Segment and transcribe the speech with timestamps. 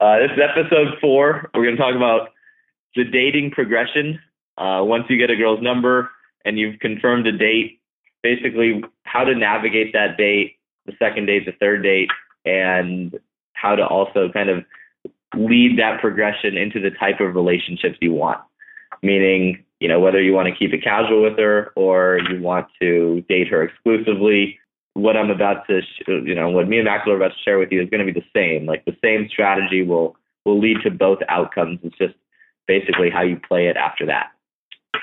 [0.00, 1.50] Uh, this is episode four.
[1.54, 2.30] We're going to talk about
[2.96, 4.18] the dating progression.
[4.56, 6.10] Uh, once you get a girl's number
[6.44, 7.80] and you've confirmed a date,
[8.22, 12.08] basically how to navigate that date, the second date, the third date,
[12.46, 13.18] and
[13.52, 14.64] how to also kind of
[15.36, 18.40] lead that progression into the type of relationships you want.
[19.02, 22.68] Meaning, you know, whether you want to keep it casual with her or you want
[22.80, 24.58] to date her exclusively.
[24.94, 27.58] What I'm about to, sh- you know, what me and Maxwell are about to share
[27.58, 28.66] with you is going to be the same.
[28.66, 31.80] Like the same strategy will will lead to both outcomes.
[31.82, 32.14] It's just
[32.66, 34.30] basically how you play it after that.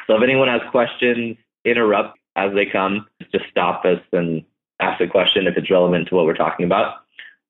[0.07, 3.07] So if anyone has questions, interrupt as they come.
[3.31, 4.43] Just stop us and
[4.79, 7.03] ask a question if it's relevant to what we're talking about,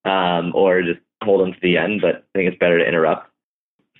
[0.05, 2.01] um, or just hold them to the end.
[2.01, 3.29] But I think it's better to interrupt.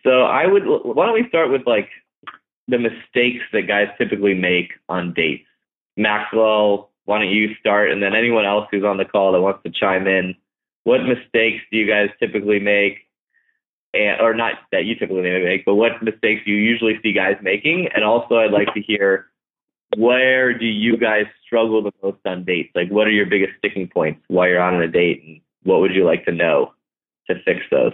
[0.04, 0.64] So I would.
[0.66, 1.90] Why don't we start with like
[2.68, 5.46] the mistakes that guys typically make on dates?
[5.98, 9.64] Maxwell, why don't you start, and then anyone else who's on the call that wants
[9.64, 10.36] to chime in.
[10.84, 13.08] What mistakes do you guys typically make?
[13.94, 17.38] And, or not that you typically make, but what mistakes do you usually see guys
[17.42, 17.88] making?
[17.96, 19.28] And also, I'd like to hear
[19.96, 22.72] where do you guys struggle the most on dates?
[22.76, 25.96] Like, what are your biggest sticking points while you're on a date, and what would
[25.96, 26.74] you like to know
[27.30, 27.94] to fix those?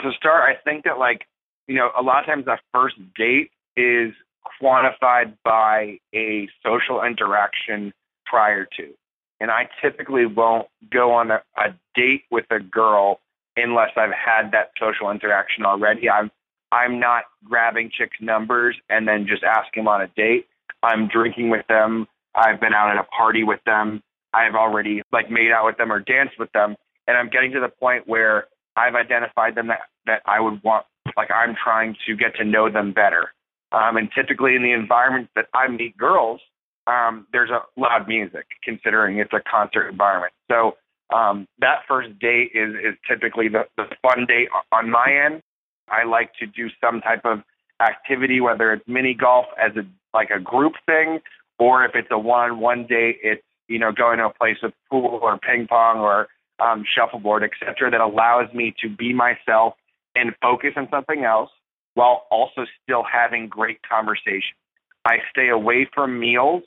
[0.00, 1.26] To start, I think that like
[1.68, 4.14] you know, a lot of times that first date is
[4.62, 7.92] quantified by a social interaction
[8.26, 8.92] prior to.
[9.40, 13.20] And I typically won't go on a, a date with a girl
[13.56, 16.08] unless I've had that social interaction already.
[16.08, 16.30] I'm
[16.72, 20.46] I'm not grabbing chicks' numbers and then just asking them on a date.
[20.82, 22.06] I'm drinking with them.
[22.34, 24.02] I've been out at a party with them.
[24.34, 27.60] I've already like made out with them or danced with them, and I'm getting to
[27.60, 30.84] the point where I've identified them that that I would want.
[31.16, 33.32] Like I'm trying to get to know them better.
[33.72, 36.40] Um, and typically in the environment that I meet girls,
[36.86, 40.32] um, there's a loud music, considering it's a concert environment.
[40.50, 40.76] So
[41.14, 45.42] um, that first date is is typically the, the fun date on my end.
[45.88, 47.42] I like to do some type of
[47.80, 51.20] activity, whether it's mini golf as a like a group thing,
[51.58, 55.18] or if it's a one-on-one date, it's you know going to a place with pool
[55.22, 56.28] or ping pong or
[56.60, 57.90] um, shuffleboard, etc.
[57.90, 59.74] That allows me to be myself
[60.14, 61.50] and focus on something else
[61.94, 64.56] while also still having great conversation.
[65.04, 66.62] I stay away from meals.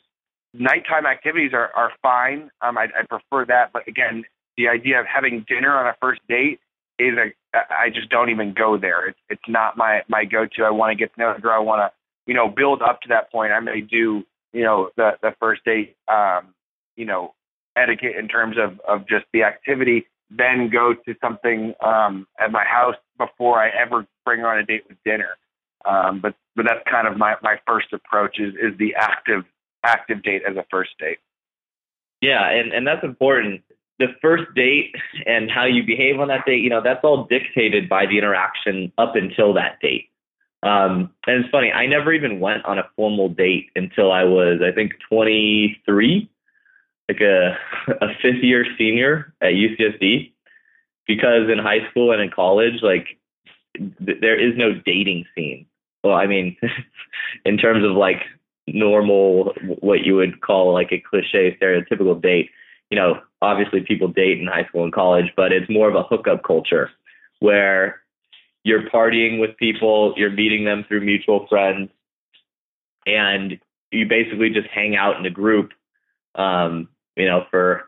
[0.53, 2.49] Nighttime activities are, are fine.
[2.61, 3.71] Um, I, I prefer that.
[3.71, 4.23] But again,
[4.57, 6.59] the idea of having dinner on a first date
[6.97, 9.07] is a, I just don't even go there.
[9.07, 10.63] It's, it's not my, my go-to.
[10.63, 11.53] I want to get to know the girl.
[11.53, 11.91] I want to,
[12.25, 13.51] you know, build up to that point.
[13.51, 16.53] I may do, you know, the, the first date, um,
[16.95, 17.33] you know,
[17.75, 22.63] etiquette in terms of, of just the activity, then go to something um, at my
[22.65, 25.37] house before I ever bring her on a date with dinner.
[25.85, 29.45] Um, but but that's kind of my, my first approach is is the active
[29.83, 31.19] active date as a first date.
[32.21, 33.61] Yeah, and, and that's important.
[33.97, 34.95] The first date
[35.25, 38.91] and how you behave on that date, you know, that's all dictated by the interaction
[38.97, 40.09] up until that date.
[40.61, 44.59] Um, and it's funny, I never even went on a formal date until I was,
[44.61, 46.29] I think, 23,
[47.07, 47.57] like a,
[48.01, 50.33] a fifth year senior at UCSD.
[51.07, 53.17] Because in high school and in college, like
[53.75, 55.65] th- there is no dating scene.
[56.03, 56.55] Well, I mean,
[57.45, 58.21] in terms of like
[58.73, 62.49] normal, what you would call like a cliche, stereotypical date,
[62.89, 66.03] you know, obviously people date in high school and college, but it's more of a
[66.03, 66.89] hookup culture
[67.39, 68.01] where
[68.63, 71.89] you're partying with people, you're meeting them through mutual friends,
[73.05, 73.59] and
[73.91, 75.71] you basically just hang out in a group,
[76.35, 77.85] um, you know, for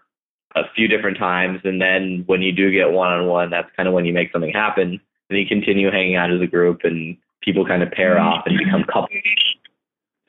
[0.55, 1.61] a few different times.
[1.63, 4.31] And then when you do get one on one, that's kind of when you make
[4.31, 4.99] something happen.
[5.29, 8.57] And you continue hanging out as a group and people kind of pair off and
[8.57, 9.21] become couples.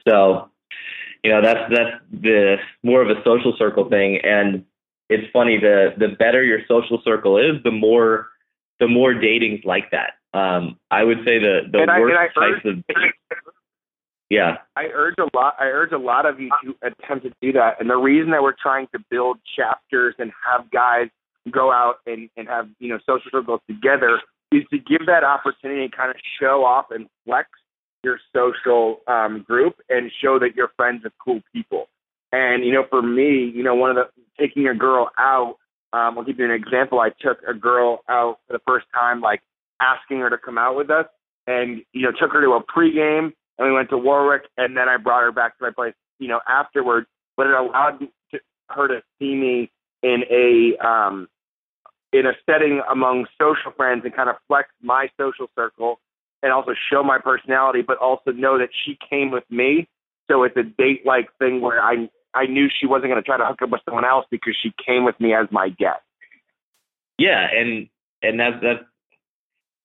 [0.06, 0.50] So,
[1.22, 4.18] you know, that's that's the more of a social circle thing.
[4.22, 4.64] And
[5.08, 8.28] it's funny, the the better your social circle is, the more
[8.80, 10.14] the more dating's like that.
[10.34, 12.96] Um, I would say the the and worst I, I types of
[14.32, 14.56] yeah.
[14.76, 15.56] I urge a lot.
[15.60, 17.78] I urge a lot of you to attempt to do that.
[17.78, 21.08] And the reason that we're trying to build chapters and have guys
[21.50, 24.20] go out and, and have you know social circles together
[24.50, 27.50] is to give that opportunity to kind of show off and flex
[28.02, 31.88] your social um, group and show that you're friends with cool people.
[32.32, 34.08] And you know, for me, you know, one of the
[34.38, 35.56] taking a girl out.
[35.94, 37.00] Um, I'll give you an example.
[37.00, 39.42] I took a girl out for the first time, like
[39.80, 41.04] asking her to come out with us,
[41.46, 44.88] and you know, took her to a pregame and we went to Warwick, and then
[44.88, 47.06] I brought her back to my place, you know, afterward.
[47.36, 47.98] But it allowed
[48.32, 49.70] to, her to see me
[50.02, 51.28] in a um,
[52.12, 56.00] in a setting among social friends and kind of flex my social circle
[56.42, 59.88] and also show my personality, but also know that she came with me.
[60.30, 63.36] So it's a date like thing where I I knew she wasn't going to try
[63.36, 66.00] to hook up with someone else because she came with me as my guest.
[67.18, 67.88] Yeah, and
[68.22, 68.84] and that's that's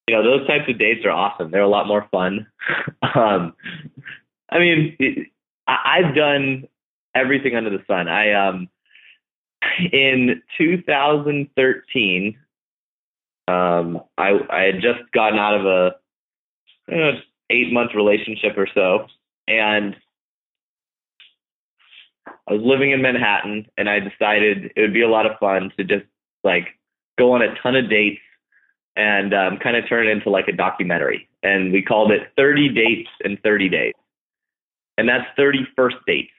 [0.07, 1.51] you know, those types of dates are awesome.
[1.51, 2.48] They're a lot more fun.
[3.01, 3.53] um,
[4.50, 5.27] I mean, it,
[5.68, 6.68] I, I've done
[7.13, 8.07] everything under the sun.
[8.07, 8.69] I um,
[9.92, 12.38] in 2013,
[13.50, 15.95] um, I I had just gotten out of a
[16.89, 19.07] eight month relationship or so,
[19.48, 19.95] and
[22.48, 25.72] I was living in Manhattan, and I decided it would be a lot of fun
[25.78, 26.06] to just
[26.44, 26.68] like
[27.18, 28.22] go on a ton of dates
[28.95, 31.30] and um, kind of turn it into like a documentary.
[31.44, 33.94] And we called it 30 Dates in 30 Days.
[34.98, 36.31] And that's 30 first dates,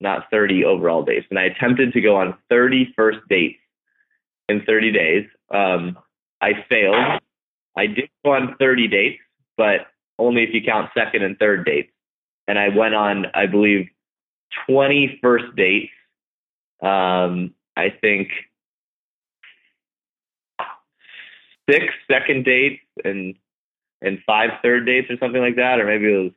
[0.00, 1.26] not 30 overall dates.
[1.28, 3.58] And I attempted to go on 30 first dates
[4.48, 5.26] in 30 days.
[5.52, 5.98] Um,
[6.40, 7.20] I failed.
[7.76, 9.22] I did go on 30 dates,
[9.58, 11.90] but only if you count second and third dates.
[12.48, 13.88] And I went on, I believe,
[14.68, 15.92] 20 first dates.
[16.82, 18.28] Um, I think
[21.68, 23.34] six second dates and
[24.02, 26.32] and five third dates or something like that, or maybe it was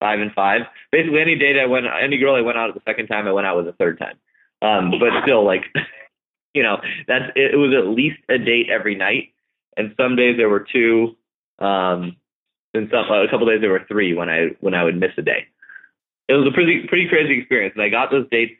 [0.00, 0.62] five and five.
[0.92, 3.46] Basically, any date I went, any girl I went out the second time, I went
[3.46, 4.16] out with the third time.
[4.62, 5.64] Um, but still, like,
[6.54, 9.32] you know, that's it, it was at least a date every night,
[9.76, 11.16] and some days there were two,
[11.58, 12.16] um,
[12.76, 15.22] and some a couple days there were three when I when I would miss a
[15.22, 15.46] day.
[16.28, 18.52] It was a pretty pretty crazy experience, and I got those dates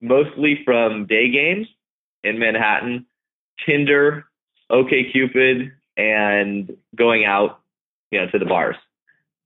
[0.00, 1.66] mostly from day games
[2.24, 3.06] in Manhattan,
[3.66, 4.26] Tinder,
[4.70, 7.60] OKCupid and going out,
[8.10, 8.76] you know, to the bars.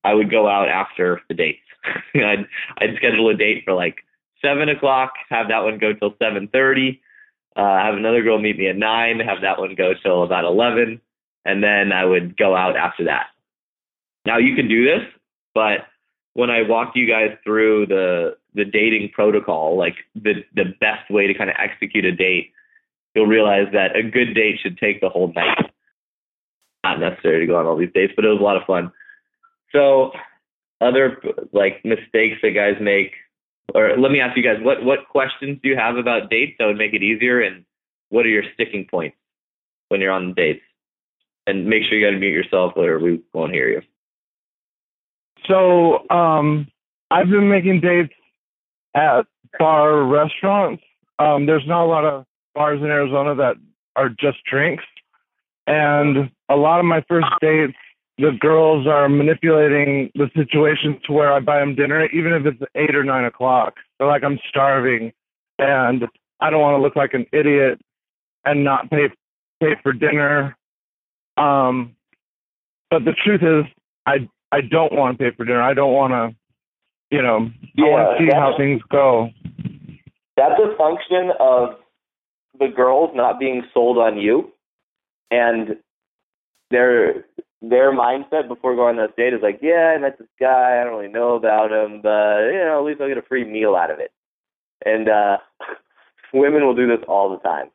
[0.04, 1.60] I would go out after the dates.
[2.14, 2.46] I'd
[2.78, 3.96] I'd schedule a date for like
[4.42, 7.00] seven o'clock, have that one go till seven thirty,
[7.56, 11.00] uh, have another girl meet me at nine, have that one go till about eleven,
[11.44, 13.26] and then I would go out after that.
[14.26, 15.02] Now you can do this,
[15.54, 15.86] but
[16.34, 21.26] when I walked you guys through the the dating protocol, like the the best way
[21.26, 22.52] to kind of execute a date
[23.14, 25.70] you'll realize that a good date should take the whole night.
[26.82, 28.92] Not necessary to go on all these dates, but it was a lot of fun.
[29.72, 30.12] So,
[30.80, 31.22] other
[31.52, 33.12] like mistakes that guys make,
[33.74, 36.66] or let me ask you guys, what what questions do you have about dates that
[36.66, 37.64] would make it easier, and
[38.10, 39.16] what are your sticking points
[39.88, 40.62] when you're on dates?
[41.46, 43.82] And make sure you got to mute yourself, or we won't hear you.
[45.46, 46.68] So, um,
[47.10, 48.14] I've been making dates
[48.94, 49.26] at
[49.58, 50.82] bar restaurants.
[51.18, 52.24] Um, there's not a lot of
[52.54, 53.56] bars in Arizona that
[53.96, 54.84] are just drinks.
[55.66, 57.74] And a lot of my first dates,
[58.18, 62.62] the girls are manipulating the situation to where I buy them dinner, even if it's
[62.74, 63.74] eight or nine o'clock.
[63.98, 65.12] They're like, I'm starving
[65.58, 66.04] and
[66.40, 67.80] I don't want to look like an idiot
[68.44, 69.08] and not pay
[69.60, 70.56] pay for dinner.
[71.36, 71.96] Um,
[72.90, 73.64] but the truth is,
[74.06, 75.62] I I don't want to pay for dinner.
[75.62, 76.36] I don't want to,
[77.10, 79.30] you know, yeah, I want to see how things go.
[80.36, 81.70] That's a function of
[82.58, 84.52] the girls not being sold on you
[85.30, 85.76] and
[86.70, 87.24] their
[87.62, 90.84] their mindset before going on this date is like, yeah, I met this guy, I
[90.84, 93.74] don't really know about him, but you know, at least I'll get a free meal
[93.74, 94.12] out of it.
[94.84, 95.38] And uh
[96.32, 97.70] women will do this all the time.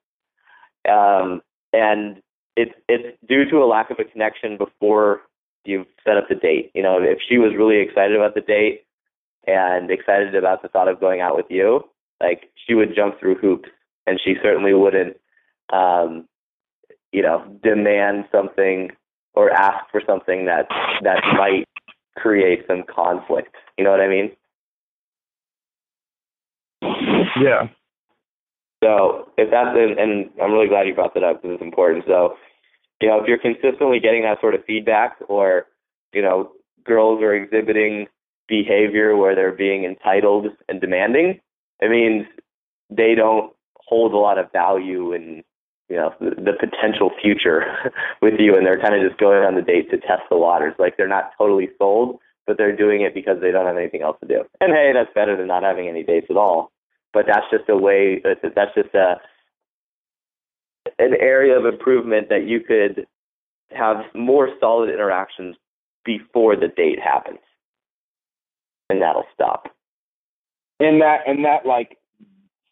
[0.90, 1.42] Um
[1.74, 2.22] and
[2.56, 5.22] it's it's due to a lack of a connection before
[5.66, 6.72] you've set up the date.
[6.74, 8.86] You know, if she was really excited about the date
[9.48, 11.84] and excited about the thought of going out with you,
[12.22, 13.70] like she would jump through hoops
[14.06, 15.18] and she certainly wouldn't,
[15.72, 16.28] um,
[17.12, 18.92] you know, demand something
[19.34, 20.68] or ask for something that
[21.04, 21.66] that might
[22.18, 23.56] create some conflict.
[23.78, 24.32] You know what I mean?
[27.42, 27.68] Yeah.
[28.84, 32.06] So if that's and I'm really glad you brought that up because it's important.
[32.08, 32.36] So,
[33.02, 35.66] you know, if you're consistently getting that sort of feedback, or
[36.14, 36.52] you know,
[36.84, 38.08] girls are exhibiting
[38.48, 41.40] behavior where they're being entitled and demanding,
[41.80, 42.26] it means
[42.90, 45.44] they don't hold a lot of value in
[45.88, 47.64] you know the, the potential future
[48.22, 50.74] with you, and they're kind of just going on the date to test the waters.
[50.78, 54.18] Like they're not totally sold, but they're doing it because they don't have anything else
[54.22, 54.44] to do.
[54.60, 56.72] And hey, that's better than not having any dates at all.
[57.12, 58.22] But that's just a way.
[58.24, 59.16] That's just a
[60.98, 63.06] an area of improvement that you could
[63.72, 65.56] have more solid interactions
[66.06, 67.40] before the date happens,
[68.90, 69.68] and that'll stop.
[70.80, 71.98] And that and that like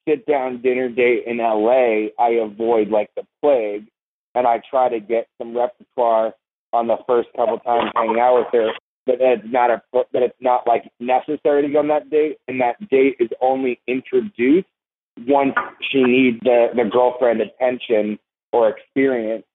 [0.08, 3.88] sit down dinner date in LA, I avoid like the plague
[4.38, 6.34] and I try to get some repertoire
[6.72, 8.72] on the first couple times hanging out with her.
[9.06, 12.60] But it's not a but it's not like necessary to go on that date, and
[12.62, 14.68] that date is only introduced
[15.28, 15.56] once
[15.92, 18.20] she needs the the girlfriend attention
[18.52, 19.46] or experience,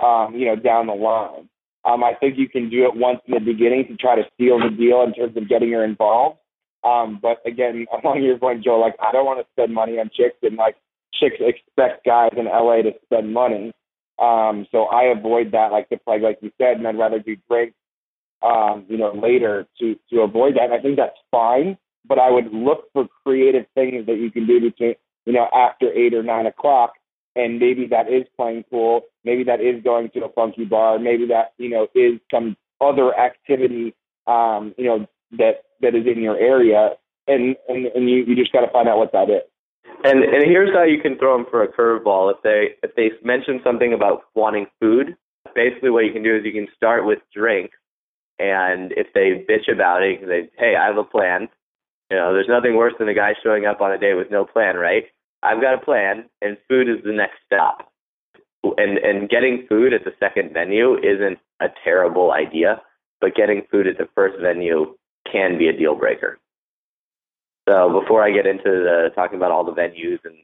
[0.00, 1.48] um, you know, down the line.
[1.84, 4.58] Um, I think you can do it once in the beginning to try to seal
[4.58, 6.38] the deal in terms of getting her involved.
[6.84, 10.10] Um, but again, along your point, Joe, like I don't want to spend money on
[10.14, 10.76] chicks, and like
[11.14, 13.72] chicks expect guys in LA to spend money.
[14.18, 17.36] Um, so I avoid that, like the plague, like you said, and I'd rather do
[17.48, 17.76] drinks,
[18.42, 20.64] um, you know, later to to avoid that.
[20.64, 24.46] And I think that's fine, but I would look for creative things that you can
[24.46, 24.96] do between,
[25.28, 26.94] you know, after eight or nine o'clock,
[27.36, 31.26] and maybe that is playing pool, maybe that is going to a funky bar, maybe
[31.26, 33.94] that you know is some other activity,
[34.26, 36.92] um, you know, that that is in your area,
[37.26, 39.42] and and and you you just got to find out what that is.
[40.02, 42.32] And and here's how you can throw them for a curveball.
[42.32, 45.14] If they if they mention something about wanting food,
[45.54, 47.72] basically what you can do is you can start with drink,
[48.38, 51.50] and if they bitch about it, say, "Hey, I have a plan."
[52.10, 54.46] You know, there's nothing worse than a guy showing up on a date with no
[54.46, 55.04] plan, right?
[55.42, 57.92] I've got a plan, and food is the next stop.
[58.64, 62.82] And and getting food at the second venue isn't a terrible idea,
[63.20, 64.96] but getting food at the first venue
[65.30, 66.38] can be a deal breaker.
[67.68, 70.34] So before I get into the talking about all the venues and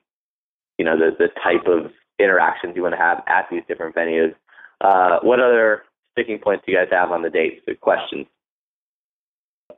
[0.79, 4.35] you know the the type of interactions you want to have at these different venues,
[4.81, 5.83] uh, what other
[6.13, 7.63] sticking points do you guys have on the dates?
[7.67, 8.27] The questions.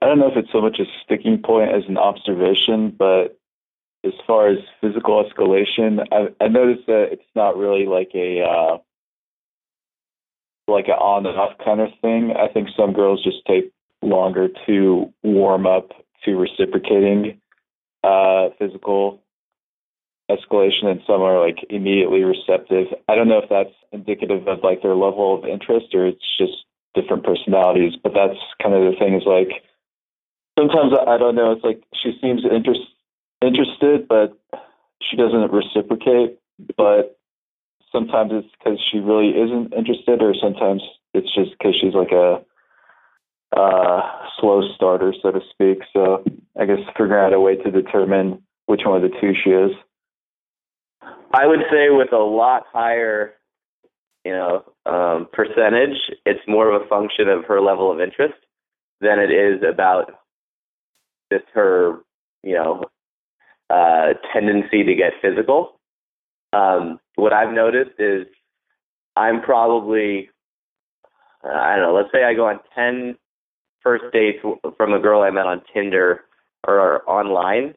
[0.02, 3.38] I don't know if it's so much a sticking point as an observation, but
[4.06, 8.78] as far as physical escalation, I, I noticed that it's not really like a uh,
[10.68, 12.32] like an on and off kind of thing.
[12.36, 13.72] I think some girls just take
[14.02, 15.90] longer to warm up
[16.24, 17.40] to reciprocating
[18.04, 19.20] uh, physical
[20.30, 22.86] escalation, and some are like immediately receptive.
[23.08, 26.64] I don't know if that's indicative of like their level of interest or it's just
[26.94, 29.14] different personalities, but that's kind of the thing.
[29.14, 29.62] Is like
[30.58, 31.52] sometimes I don't know.
[31.52, 32.80] It's like she seems interest,
[33.42, 34.38] interested, but
[35.02, 36.38] she doesn't reciprocate.
[36.76, 37.18] But
[37.92, 40.82] sometimes it's because she really isn't interested, or sometimes
[41.14, 42.42] it's just because she's like a
[43.56, 44.00] uh,
[44.40, 45.78] slow starter, so to speak.
[45.92, 46.24] So
[46.58, 49.72] I guess figuring out a way to determine which one of the two she is.
[51.32, 53.34] I would say with a lot higher,
[54.24, 58.34] you know, um, percentage, it's more of a function of her level of interest
[59.00, 60.12] than it is about
[61.32, 62.00] just her,
[62.42, 62.82] you know,
[63.70, 65.80] uh, tendency to get physical.
[66.52, 68.26] Um, what I've noticed is
[69.16, 70.30] I'm probably,
[71.44, 73.16] I don't know, let's say I go on 10
[73.82, 74.38] first dates
[74.76, 76.24] from a girl I met on Tinder
[76.66, 77.74] or online,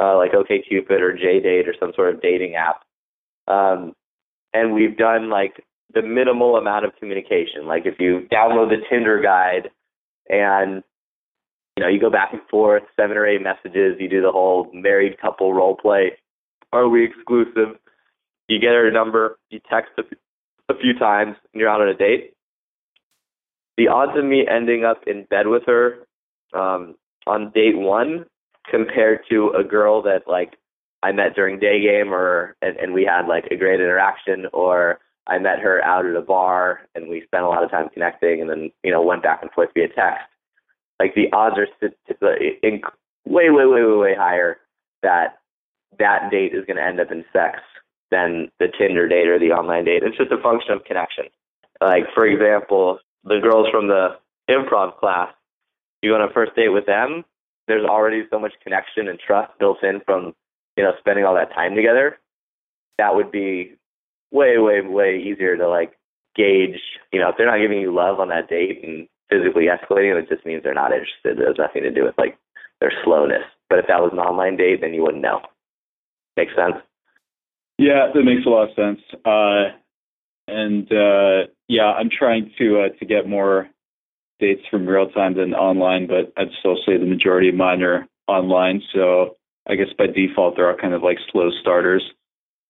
[0.00, 2.82] uh, like OkCupid or JDate or some sort of dating app.
[3.48, 3.94] Um,
[4.52, 7.66] and we've done like the minimal amount of communication.
[7.66, 9.70] Like if you download the Tinder guide
[10.28, 10.82] and
[11.76, 14.70] you know you go back and forth, seven or eight messages, you do the whole
[14.72, 16.12] married couple role play.
[16.72, 17.76] Are we exclusive?
[18.48, 20.02] You get her number, you text a,
[20.72, 22.36] a few times, and you're out on a date
[23.76, 26.06] the odds of me ending up in bed with her
[26.54, 26.94] um,
[27.26, 28.24] on date one
[28.70, 30.54] compared to a girl that like
[31.02, 35.00] I met during day game or and, and we had like a great interaction or
[35.26, 38.40] I met her out at a bar and we spent a lot of time connecting
[38.40, 40.26] and then you know went back and forth via text.
[41.00, 41.66] Like the odds are
[42.22, 42.26] uh,
[43.26, 44.58] way way way way way higher
[45.02, 45.38] that
[45.98, 47.60] that date is going to end up in sex
[48.10, 50.02] than the Tinder date or the online date.
[50.02, 51.26] It's just a function of connection.
[51.80, 54.16] Like for example, the girls from the
[54.48, 55.28] improv class,
[56.02, 57.24] you go on a first date with them,
[57.66, 60.34] there's already so much connection and trust built in from,
[60.76, 62.18] you know, spending all that time together.
[62.98, 63.74] That would be
[64.30, 65.98] way, way, way easier to like
[66.34, 66.80] gauge,
[67.12, 70.28] you know, if they're not giving you love on that date and physically escalating, it
[70.28, 71.38] just means they're not interested.
[71.38, 72.38] It has nothing to do with like
[72.80, 73.44] their slowness.
[73.68, 75.40] But if that was an online date, then you wouldn't know.
[76.36, 76.76] Makes sense?
[77.78, 79.00] Yeah, that makes a lot of sense.
[79.24, 79.76] Uh,
[80.48, 83.68] and uh, yeah, I'm trying to uh, to get more
[84.38, 88.06] dates from real time than online, but I'd still say the majority of mine are
[88.28, 88.82] online.
[88.94, 89.36] So
[89.68, 92.04] I guess by default they're all kind of like slow starters.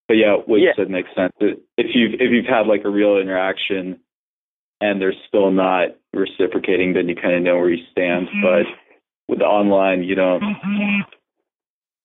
[0.08, 0.68] But yeah, what yeah.
[0.68, 1.32] you said makes sense.
[1.40, 4.00] If you've if you've had like a real interaction
[4.80, 8.28] and they're still not reciprocating, then you kind of know where you stand.
[8.28, 8.42] Mm-hmm.
[8.42, 8.66] But
[9.28, 10.42] with the online, you don't.
[10.42, 11.00] Mm-hmm.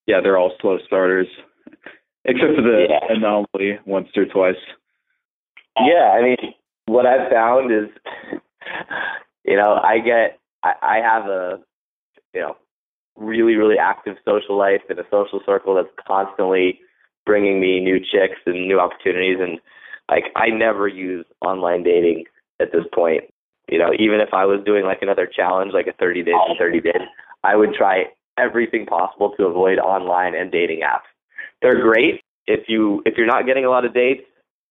[0.06, 1.28] Yeah, they're all slow starters,
[2.24, 3.16] except for the yeah.
[3.16, 4.56] anomaly once or twice.
[5.76, 6.54] Yeah, I mean,
[6.86, 7.88] what I've found is,
[9.44, 11.60] you know, I get, I, I have a,
[12.34, 12.56] you know,
[13.16, 16.80] really, really active social life and a social circle that's constantly
[17.24, 19.38] bringing me new chicks and new opportunities.
[19.40, 19.60] And
[20.10, 22.24] like, I never use online dating
[22.62, 23.24] at this point.
[23.68, 26.58] You know, even if I was doing like another challenge, like a 30 days and
[26.58, 27.02] 30 days,
[27.44, 28.04] I would try
[28.38, 31.08] everything possible to avoid online and dating apps.
[31.60, 34.22] They're great if you if you're not getting a lot of dates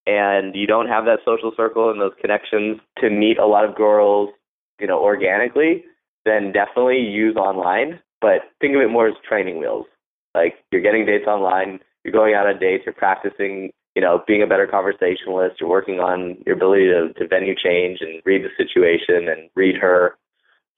[0.05, 3.75] and you don't have that social circle and those connections to meet a lot of
[3.75, 4.29] girls,
[4.79, 5.85] you know, organically,
[6.25, 7.99] then definitely use online.
[8.19, 9.85] But think of it more as training wheels.
[10.35, 14.41] Like you're getting dates online, you're going out on dates, you're practicing you know, being
[14.41, 18.49] a better conversationalist, you're working on your ability to, to venue change and read the
[18.57, 20.17] situation and read her,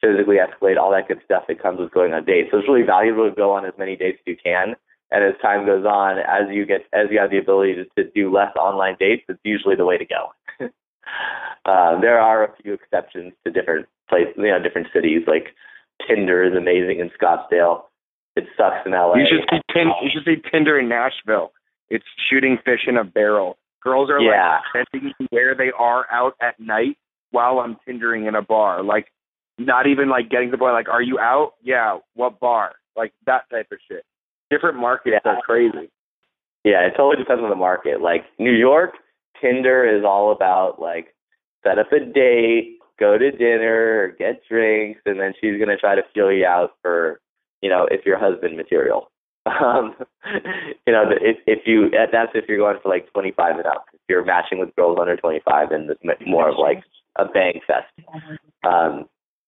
[0.01, 2.50] physically escalate, all that good stuff that comes with going on dates.
[2.51, 4.75] So it's really valuable to go on as many dates as you can.
[5.12, 8.10] And as time goes on, as you get, as you have the ability to, to
[8.12, 10.34] do less online dates, it's usually the way to go.
[11.65, 15.22] uh, there are a few exceptions to different places, you know, different cities.
[15.27, 15.53] Like
[16.08, 17.84] Tinder is amazing in Scottsdale.
[18.36, 19.17] It sucks in LA.
[19.17, 19.93] You should see Tinder.
[20.01, 21.51] You should see Tinder in Nashville.
[21.89, 23.57] It's shooting fish in a barrel.
[23.81, 24.59] Girls are Yeah.
[24.75, 26.97] like sending me where they are out at night
[27.31, 28.81] while I'm tindering in a bar.
[28.83, 29.11] Like
[29.59, 31.53] not even like getting the point like, are you out?
[31.61, 31.99] Yeah.
[32.15, 32.73] What bar?
[32.95, 34.03] Like that type of shit.
[34.49, 35.31] Different markets Yeah.
[35.31, 35.89] are crazy.
[36.63, 38.01] Yeah, it totally depends on the market.
[38.01, 38.93] Like New York,
[39.41, 41.13] Tinder is all about like
[41.63, 46.03] set up a date, go to dinner, get drinks, and then she's gonna try to
[46.13, 47.19] feel you out for,
[47.61, 49.11] you know, if you're husband material.
[49.45, 49.95] Um,
[50.88, 53.85] you know, if if you that's if you're going for like 25 and up.
[53.93, 56.83] If you're matching with girls under 25, then it's more of like
[57.17, 57.88] a bang fest.
[58.63, 59.05] Um,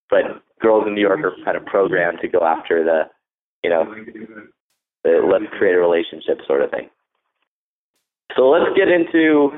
[0.10, 3.04] but girls in New York are kind of programmed to go after the,
[3.64, 3.86] you know,
[5.04, 6.90] the let's create a relationship sort of thing.
[8.36, 9.52] So let's get into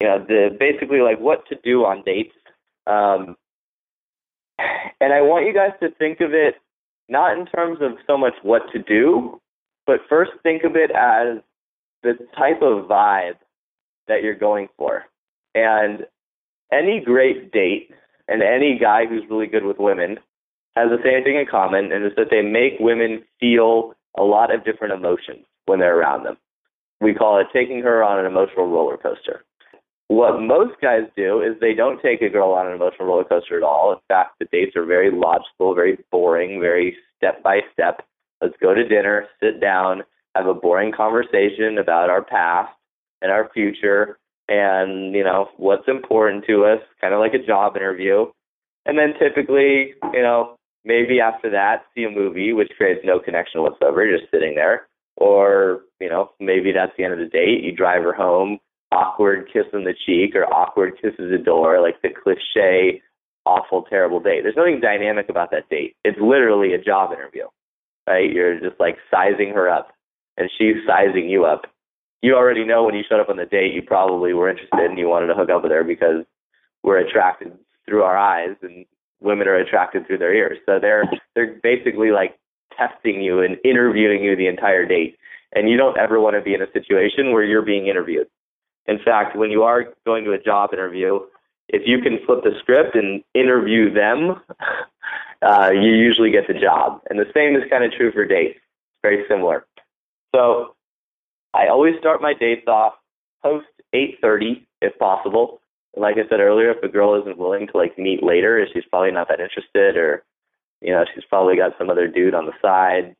[0.00, 2.34] you know the basically like what to do on dates.
[2.86, 3.36] Um,
[5.00, 6.56] and I want you guys to think of it
[7.10, 9.40] not in terms of so much what to do,
[9.86, 11.38] but first think of it as
[12.02, 13.36] the type of vibe
[14.08, 15.04] that you're going for.
[15.54, 16.06] And
[16.72, 17.90] any great date
[18.28, 20.18] and any guy who's really good with women
[20.76, 24.54] has the same thing in common, and it's that they make women feel a lot
[24.54, 26.36] of different emotions when they're around them.
[27.00, 29.44] We call it taking her on an emotional roller coaster.
[30.10, 33.56] What most guys do is they don't take a girl on an emotional roller coaster
[33.56, 33.92] at all.
[33.92, 38.04] In fact, the dates are very logical, very boring, very step by step.
[38.42, 40.02] Let's go to dinner, sit down,
[40.34, 42.72] have a boring conversation about our past
[43.22, 47.76] and our future and, you know, what's important to us, kind of like a job
[47.76, 48.26] interview.
[48.86, 53.62] And then typically, you know, maybe after that, see a movie, which creates no connection
[53.62, 54.88] whatsoever, You're just sitting there.
[55.18, 57.62] Or, you know, maybe that's the end of the date.
[57.62, 58.58] You drive her home,
[58.92, 63.02] awkward kiss on the cheek or awkward kiss at the door, like the cliche,
[63.46, 64.42] awful, terrible date.
[64.42, 65.96] There's nothing dynamic about that date.
[66.04, 67.46] It's literally a job interview,
[68.08, 68.30] right?
[68.30, 69.92] You're just like sizing her up
[70.36, 71.62] and she's sizing you up.
[72.22, 74.98] You already know when you showed up on the date, you probably were interested and
[74.98, 76.24] you wanted to hook up with her because
[76.82, 77.52] we're attracted
[77.86, 78.84] through our eyes and
[79.20, 80.58] women are attracted through their ears.
[80.66, 82.38] So they're they're basically like
[82.76, 85.16] testing you and interviewing you the entire date.
[85.52, 88.28] And you don't ever want to be in a situation where you're being interviewed.
[88.86, 91.20] In fact, when you are going to a job interview,
[91.68, 94.40] if you can flip the script and interview them,
[95.42, 97.00] uh, you usually get the job.
[97.08, 98.56] And the same is kind of true for dates.
[98.56, 99.66] It's very similar.
[100.34, 100.74] So
[101.54, 102.94] I always start my dates off
[103.42, 105.60] post 8:30 if possible.
[105.96, 109.10] Like I said earlier, if a girl isn't willing to like meet later, she's probably
[109.10, 110.22] not that interested, or
[110.80, 113.16] you know, she's probably got some other dude on the side,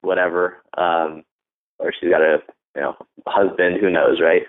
[0.00, 1.24] whatever, um,
[1.78, 2.38] or she's got a
[2.74, 4.42] you know husband, who knows, right?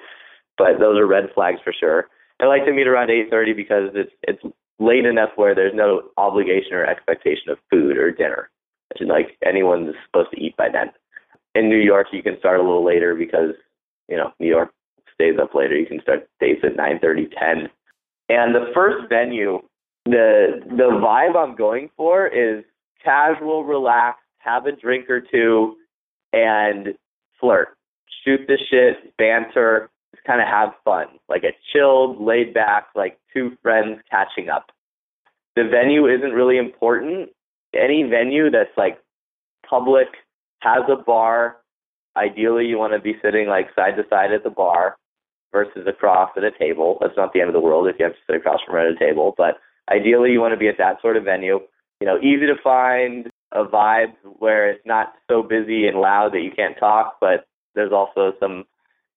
[0.57, 2.07] But those are red flags for sure.
[2.39, 4.41] I like to meet around 8:30 because it's it's
[4.79, 8.49] late enough where there's no obligation or expectation of food or dinner.
[8.91, 10.91] It's like anyone's supposed to eat by then.
[11.55, 13.55] In New York, you can start a little later because
[14.07, 14.71] you know New York
[15.13, 15.75] stays up later.
[15.75, 17.69] You can start dates at 9:30, 10.
[18.29, 19.61] And the first venue,
[20.05, 22.63] the the vibe I'm going for is
[23.03, 25.75] casual, relaxed, have a drink or two,
[26.33, 26.95] and
[27.39, 27.69] flirt,
[28.23, 29.89] shoot the shit, banter,
[30.27, 34.71] kind of have fun, like a chilled, laid back, like two friends catching up.
[35.55, 37.29] The venue isn't really important.
[37.73, 38.99] Any venue that's like
[39.67, 40.07] public
[40.61, 41.57] has a bar.
[42.15, 44.97] Ideally, you want to be sitting like side to side at the bar
[45.51, 46.97] versus across at a table.
[47.01, 48.85] That's not the end of the world if you have to sit across from at
[48.85, 49.57] a table, but
[49.89, 51.59] ideally, you want to be at that sort of venue.
[52.01, 56.41] You know, easy to find, a vibe where it's not so busy and loud that
[56.41, 58.65] you can't talk, but there's also some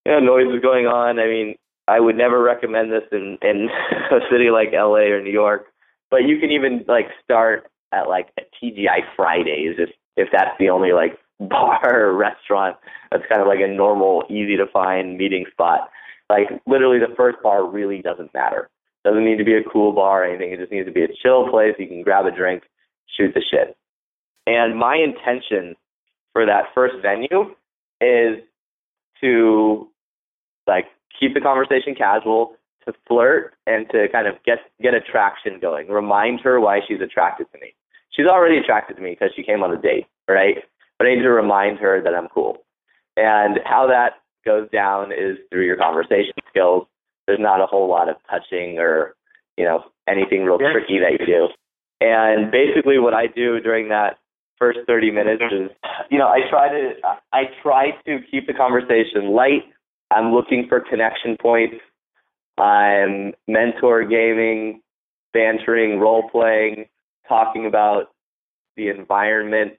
[0.05, 1.19] you know noises going on.
[1.19, 1.55] I mean,
[1.89, 3.69] I would never recommend this in in
[4.11, 5.67] a city like LA or New York,
[6.11, 10.71] but you can even like start at like a TGI Fridays if if that's the
[10.71, 12.77] only like bar or restaurant
[13.11, 15.91] that's kind of like a normal, easy to find meeting spot.
[16.29, 18.69] Like literally the first bar really doesn't matter.
[19.05, 20.53] Doesn't need to be a cool bar or anything.
[20.53, 21.75] It just needs to be a chill place.
[21.79, 22.65] You can grab a drink,
[23.17, 23.77] shoot the shit.
[24.47, 25.75] And my intention
[26.33, 27.55] for that first venue
[28.01, 28.45] is
[29.21, 29.89] to
[30.67, 30.87] like
[31.19, 32.57] keep the conversation casual,
[32.87, 35.89] to flirt and to kind of get get attraction going.
[35.89, 37.75] Remind her why she's attracted to me.
[38.11, 40.57] She's already attracted to me because she came on a date, right?
[40.99, 42.59] But I need to remind her that I'm cool.
[43.17, 46.87] And how that goes down is through your conversation skills.
[47.27, 49.15] There's not a whole lot of touching or,
[49.57, 51.49] you know, anything real tricky that you do.
[52.01, 54.19] And basically what I do during that
[54.61, 55.71] first 30 minutes is,
[56.11, 56.93] you know, I try to,
[57.33, 59.65] I try to keep the conversation light.
[60.11, 61.77] I'm looking for connection points.
[62.59, 64.83] I'm mentor gaming,
[65.33, 66.87] bantering, role playing,
[67.29, 68.13] talking about
[68.77, 69.73] the environment.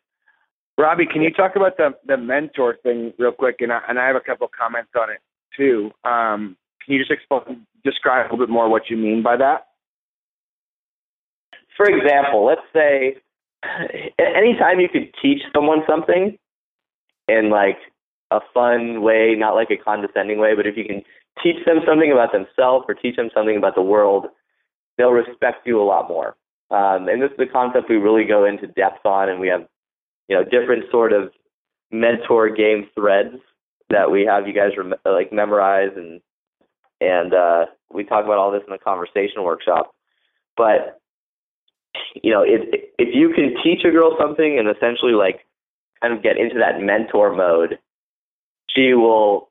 [0.78, 3.58] Robbie, can you talk about the the mentor thing real quick?
[3.60, 5.20] And I, and I have a couple of comments on it
[5.56, 5.92] too.
[6.04, 9.68] Um, can you just explain, describe a little bit more what you mean by that?
[11.78, 13.18] For example, let's say
[14.20, 16.38] anytime you could teach someone something
[17.28, 17.78] in like
[18.32, 21.04] a fun way, not like a condescending way, but if you can
[21.44, 24.28] teach them something about themselves or teach them something about the world,
[24.98, 26.36] they'll respect you a lot more.
[26.72, 29.68] Um, and this is a concept we really go into depth on, and we have
[30.30, 31.32] you know different sort of
[31.92, 33.36] mentor game threads
[33.90, 36.22] that we have you guys rem- like memorize and
[37.02, 39.92] and uh, we talk about all this in the conversation workshop.
[40.56, 41.01] But
[42.24, 42.62] you know, if
[42.98, 45.46] if you can teach a girl something and essentially like
[46.02, 47.80] kind of get into that mentor mode,
[48.70, 49.50] she will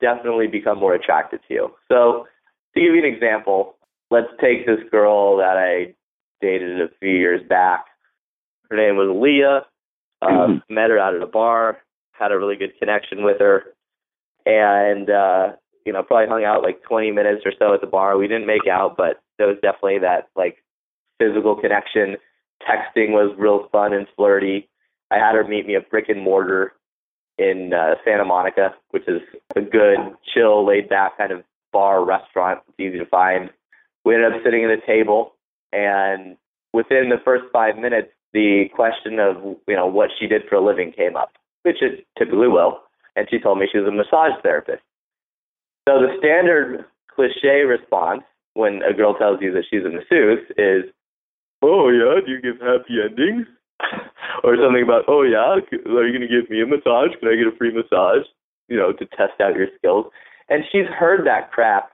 [0.00, 1.70] definitely become more attracted to you.
[1.90, 2.26] So
[2.74, 3.76] to give you an example,
[4.10, 5.94] let's take this girl that I
[6.40, 7.86] dated a few years back.
[8.70, 9.66] Her name was Leah.
[10.22, 11.78] Uh, met her out at a bar,
[12.12, 13.64] had a really good connection with her,
[14.46, 18.16] and uh, you know, probably hung out like 20 minutes or so at the bar.
[18.16, 20.62] We didn't make out, but there was definitely that like
[21.22, 22.16] physical connection.
[22.62, 24.68] Texting was real fun and flirty.
[25.10, 26.72] I had her meet me at Brick and Mortar
[27.38, 29.20] in uh, Santa Monica, which is
[29.56, 29.98] a good,
[30.34, 32.60] chill, laid back kind of bar restaurant.
[32.68, 33.50] It's easy to find.
[34.04, 35.34] We ended up sitting at a table,
[35.72, 36.36] and
[36.72, 39.36] within the first five minutes, the question of
[39.68, 41.32] you know what she did for a living came up,
[41.62, 42.80] which it typically will,
[43.16, 44.82] and she told me she was a massage therapist.
[45.88, 48.22] So the standard cliche response
[48.54, 50.92] when a girl tells you that she's a masseuse is,
[51.62, 53.46] "Oh yeah, do you give happy endings?"
[54.44, 57.14] or something about, "Oh yeah, are you going to give me a massage?
[57.18, 58.26] Can I get a free massage?"
[58.68, 60.06] You know, to test out your skills.
[60.48, 61.92] And she's heard that crap,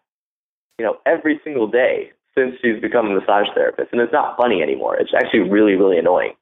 [0.78, 4.62] you know, every single day since she's become a massage therapist, and it's not funny
[4.62, 4.96] anymore.
[4.96, 6.34] It's actually really, really annoying.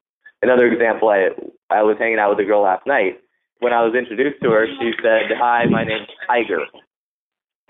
[0.43, 1.31] Another example, I
[1.71, 3.21] I was hanging out with a girl last night.
[3.61, 6.61] When I was introduced to her, she said, "Hi, my name's Tiger."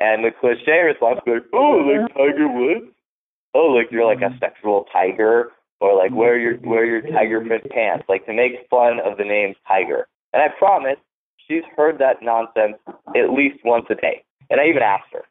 [0.01, 2.96] And the cliche response was, "Oh, like Tiger Woods?
[3.57, 4.39] Oh, like you're like a mm-hmm.
[4.39, 6.21] sexual tiger, or like mm-hmm.
[6.21, 10.09] wear your wear your tiger print pants, like to make fun of the name Tiger."
[10.35, 11.01] And I promise,
[11.49, 12.77] she's heard that nonsense
[13.17, 14.23] at least once a day.
[14.51, 15.25] And I even asked her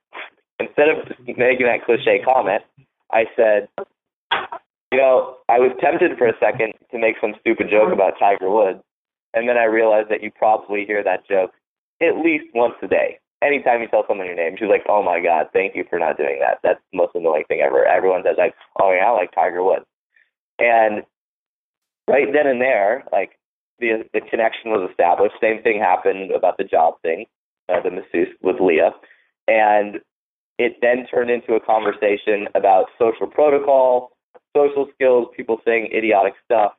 [0.59, 1.05] instead of
[1.37, 2.63] making that cliche comment,
[3.11, 3.69] I said,
[4.91, 8.49] "You know, I was tempted for a second to make some stupid joke about Tiger
[8.49, 8.81] Woods,
[9.35, 11.53] and then I realized that you probably hear that joke
[12.01, 15.19] at least once a day." Anytime you tell someone your name, she's like, "Oh my
[15.21, 16.59] god, thank you for not doing that.
[16.63, 19.85] That's the most annoying thing ever." Everyone says like, "Oh yeah, I like Tiger Woods,"
[20.59, 21.03] and
[22.07, 23.37] right then and there, like
[23.79, 25.35] the the connection was established.
[25.41, 27.25] Same thing happened about the job thing,
[27.69, 28.91] uh, the masseuse with Leah,
[29.47, 29.99] and
[30.57, 34.11] it then turned into a conversation about social protocol,
[34.55, 36.73] social skills, people saying idiotic stuff,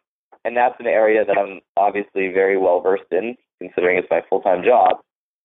[0.44, 4.40] and that's an area that I'm obviously very well versed in, considering it's my full
[4.40, 4.98] time job.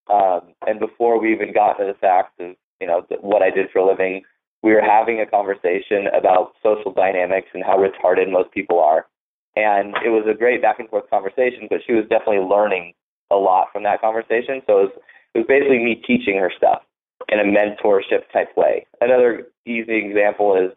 [0.10, 3.70] Um, and before we even got to the facts of you know what I did
[3.72, 4.24] for a living,
[4.64, 9.08] we were having a conversation about social dynamics and how retarded most people are.
[9.56, 12.94] And it was a great back and forth conversation, but she was definitely learning
[13.32, 14.62] a lot from that conversation.
[14.66, 14.92] So it was,
[15.34, 16.84] it was basically me teaching her stuff
[17.30, 18.86] in a mentorship type way.
[19.02, 20.72] Another easy example is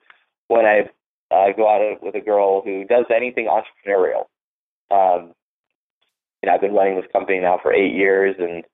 [0.49, 0.89] when I
[1.31, 4.27] uh, go out with a girl who does anything entrepreneurial.
[4.91, 5.33] Um,
[6.43, 8.65] you know, I've been running this company now for eight years and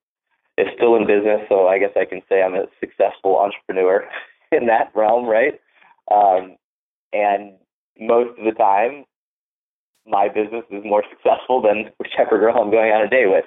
[0.61, 4.05] it's still in business, so I guess I can say I'm a successful entrepreneur
[4.53, 5.59] in that realm, right?
[6.13, 6.57] Um,
[7.13, 7.55] and
[7.99, 9.05] most of the time,
[10.07, 13.45] my business is more successful than whichever girl I'm going on a date with,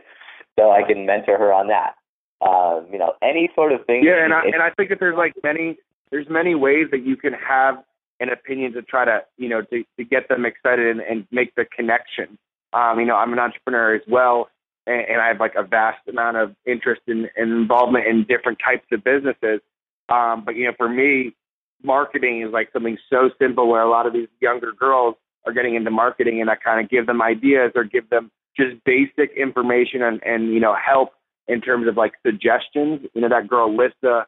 [0.57, 1.95] so I can mentor her on that.
[2.41, 4.03] Um, you know, any sort of thing.
[4.03, 5.77] Yeah, and I and I think that there's like many
[6.11, 7.75] there's many ways that you can have
[8.19, 11.55] an opinion to try to you know to to get them excited and, and make
[11.55, 12.37] the connection.
[12.73, 14.49] Um, you know, I'm an entrepreneur as well,
[14.85, 18.59] and, and I have like a vast amount of interest in, and involvement in different
[18.63, 19.61] types of businesses.
[20.09, 21.35] Um, but you know, for me,
[21.83, 25.15] marketing is like something so simple where a lot of these younger girls
[25.45, 28.83] are getting into marketing, and I kind of give them ideas or give them just
[28.85, 31.09] basic information and and you know help
[31.47, 33.01] in terms of like suggestions.
[33.13, 34.25] You know, that girl Lissa,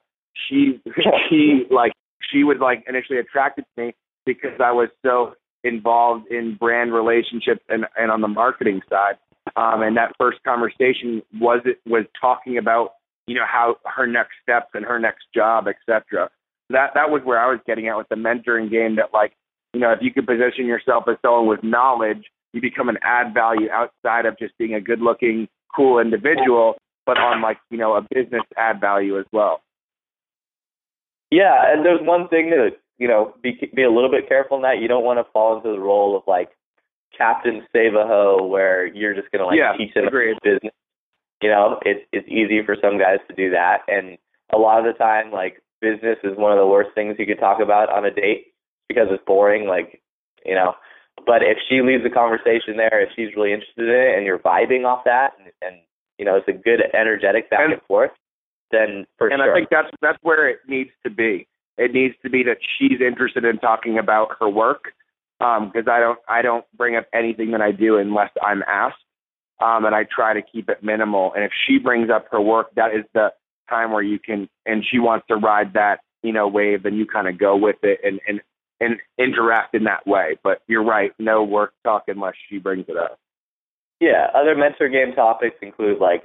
[0.47, 0.81] she
[1.29, 1.93] she like
[2.31, 7.61] she was like initially attracted to me because I was so involved in brand relationships
[7.69, 9.15] and and on the marketing side.
[9.55, 12.91] Um, and that first conversation was it was talking about
[13.27, 16.29] you know, how her next steps and her next job, etc.
[16.69, 18.95] That that was where I was getting at with the mentoring game.
[18.97, 19.33] That like,
[19.73, 23.33] you know, if you could position yourself as someone with knowledge, you become an add
[23.33, 28.01] value outside of just being a good-looking, cool individual, but on like, you know, a
[28.13, 29.61] business add value as well.
[31.31, 34.63] Yeah, and there's one thing that you know be be a little bit careful in
[34.63, 36.49] that you don't want to fall into the role of like
[37.17, 40.37] captain save a hoe where you're just gonna like yeah, teach them agreed.
[40.43, 40.73] business.
[41.41, 44.17] You know, it's it's easy for some guys to do that, and
[44.53, 47.39] a lot of the time, like business is one of the worst things you could
[47.39, 48.53] talk about on a date
[48.87, 49.67] because it's boring.
[49.67, 50.01] Like,
[50.45, 50.73] you know,
[51.25, 54.39] but if she leaves the conversation there, if she's really interested in it, and you're
[54.39, 55.81] vibing off that, and, and
[56.17, 58.11] you know, it's a good energetic back and, and forth,
[58.71, 59.51] then for and sure.
[59.51, 61.47] I think that's that's where it needs to be.
[61.77, 64.93] It needs to be that she's interested in talking about her work
[65.39, 69.03] because um, I don't I don't bring up anything that I do unless I'm asked,
[69.61, 71.33] um, and I try to keep it minimal.
[71.33, 73.33] And if she brings up her work, that is the
[73.69, 77.05] time where you can, and she wants to ride that you know wave, then you
[77.05, 78.41] kind of go with it and and
[78.79, 80.37] and interact in that way.
[80.43, 83.19] But you're right, no work talk unless she brings it up.
[83.99, 86.23] Yeah, other mentor game topics include like,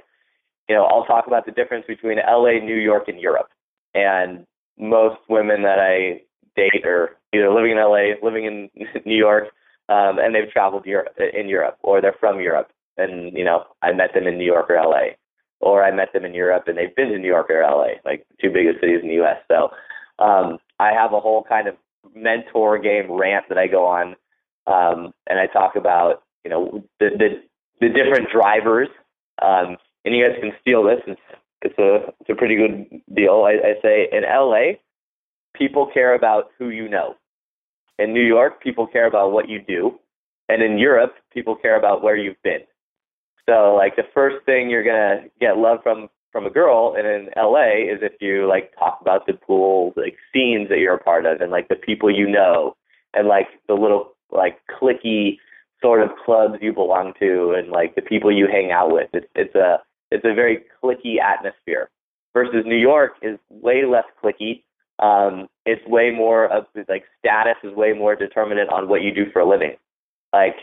[0.67, 3.47] you know, I'll talk about the difference between LA, New York, and Europe.
[3.93, 4.45] And
[4.77, 6.21] most women that I
[6.55, 8.69] date are either living in LA, living in
[9.05, 9.45] New York,
[9.89, 13.91] um, and they've traveled Europe, in Europe, or they're from Europe, and you know I
[13.91, 15.15] met them in New York or LA,
[15.59, 18.25] or I met them in Europe and they've been to New York or LA, like
[18.41, 19.37] two biggest cities in the U.S.
[19.49, 19.69] So
[20.19, 21.75] um, I have a whole kind of
[22.15, 24.15] mentor game rant that I go on,
[24.67, 28.89] um, and I talk about you know the the, the different drivers,
[29.41, 31.01] um, and you guys can steal this.
[31.07, 31.21] It's
[31.61, 33.43] it's a it's a pretty good deal.
[33.45, 34.77] I, I say in LA,
[35.61, 37.13] people care about who you know.
[37.99, 39.99] In New York, people care about what you do.
[40.49, 42.61] And in Europe, people care about where you've been.
[43.47, 47.29] So like the first thing you're gonna get love from from a girl and in
[47.35, 51.25] LA is if you like talk about the cool like scenes that you're a part
[51.25, 52.73] of and like the people you know
[53.13, 55.37] and like the little like cliquey
[55.81, 59.09] sort of clubs you belong to and like the people you hang out with.
[59.13, 59.79] It's it's a
[60.11, 61.89] it's a very cliquey atmosphere.
[62.33, 64.63] Versus New York is way less cliquey
[65.01, 69.25] um, it's way more of like status is way more determinant on what you do
[69.31, 69.75] for a living.
[70.31, 70.55] Like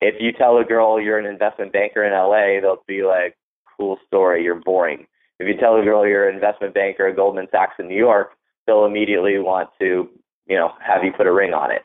[0.00, 3.36] if you tell a girl you're an investment banker in LA, they'll be like,
[3.76, 5.06] cool story, you're boring.
[5.38, 8.30] If you tell a girl you're an investment banker at Goldman Sachs in New York,
[8.66, 10.08] they'll immediately want to,
[10.46, 11.82] you know, have you put a ring on it.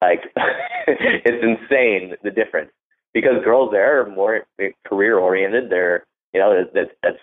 [0.00, 0.20] Like
[0.86, 2.70] it's insane the difference
[3.12, 4.46] because girls there are more
[4.86, 5.70] career oriented.
[5.70, 7.18] They're, you know, that's, that's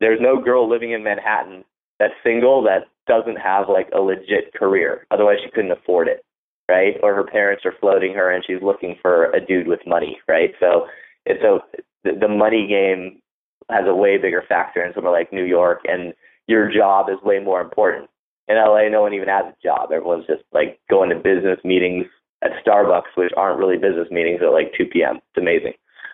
[0.00, 1.64] there's no girl living in Manhattan
[1.98, 5.06] that's single that doesn't have like a legit career.
[5.10, 6.24] Otherwise, she couldn't afford it,
[6.68, 6.94] right?
[7.02, 10.50] Or her parents are floating her and she's looking for a dude with money, right?
[10.60, 10.86] So
[11.26, 11.58] it's a
[12.04, 13.20] the money game
[13.70, 16.12] has a way bigger factor in somewhere like New York, and
[16.46, 18.10] your job is way more important.
[18.46, 19.90] In LA, no one even has a job.
[19.90, 22.06] Everyone's just like going to business meetings
[22.42, 25.16] at Starbucks, which aren't really business meetings at like 2 p.m.
[25.16, 25.72] It's amazing.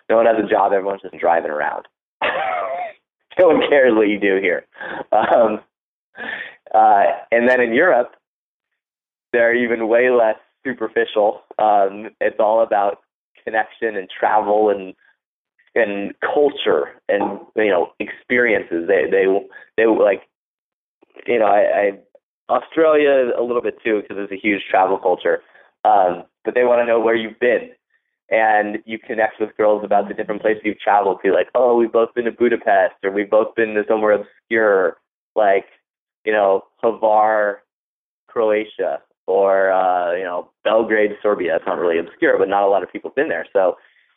[0.09, 0.71] No one has a job.
[0.71, 1.87] Everyone's just driving around.
[3.39, 4.65] no one cares what you do here.
[5.11, 5.59] Um,
[6.73, 8.15] uh, and then in Europe,
[9.33, 11.41] they're even way less superficial.
[11.57, 12.99] Um, it's all about
[13.43, 14.93] connection and travel and
[15.73, 18.87] and culture and you know experiences.
[18.87, 19.25] They they
[19.77, 20.23] they like
[21.25, 21.91] you know I, I
[22.49, 25.41] Australia a little bit too because it's a huge travel culture.
[25.83, 27.71] Um, but they want to know where you've been
[28.29, 31.33] and you connect with girls about the different places you've traveled to.
[31.33, 34.97] Like, oh, we've both been to Budapest or we've both been to somewhere obscure.
[35.35, 35.65] Like,
[36.25, 37.57] you know, Hvar,
[38.27, 41.55] Croatia, or uh, you know, Belgrade, Serbia.
[41.55, 43.45] It's not really obscure, but not a lot of people have been there.
[43.53, 43.75] So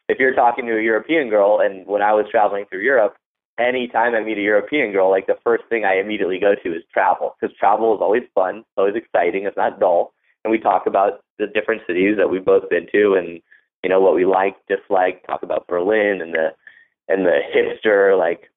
[0.09, 3.17] if you're talking to a European girl, and when I was traveling through Europe,
[3.59, 6.83] anytime I meet a European girl, like the first thing I immediately go to is
[6.93, 10.12] travel, because travel is always fun, it's always exciting, it's not dull,
[10.45, 13.40] and we talk about the different cities that we've both been to, and
[13.83, 15.27] you know what we like, dislike.
[15.27, 16.49] Talk about Berlin and the
[17.09, 18.51] and the hipster like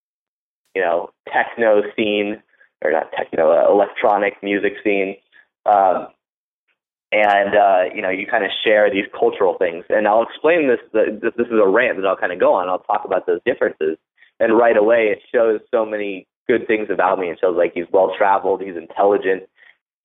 [0.74, 2.42] you know techno scene
[2.84, 5.16] or not techno, uh, electronic music scene.
[5.66, 6.08] Um,
[7.12, 9.86] and uh, you know, you kind of share these cultural things.
[9.90, 10.80] And I'll explain this.
[10.92, 12.68] The, this is a rant that I'll kind of go on.
[12.68, 13.98] I'll talk about those differences.
[14.40, 17.30] And right away, it shows so many good things about me.
[17.30, 19.44] It shows like he's well traveled, he's intelligent.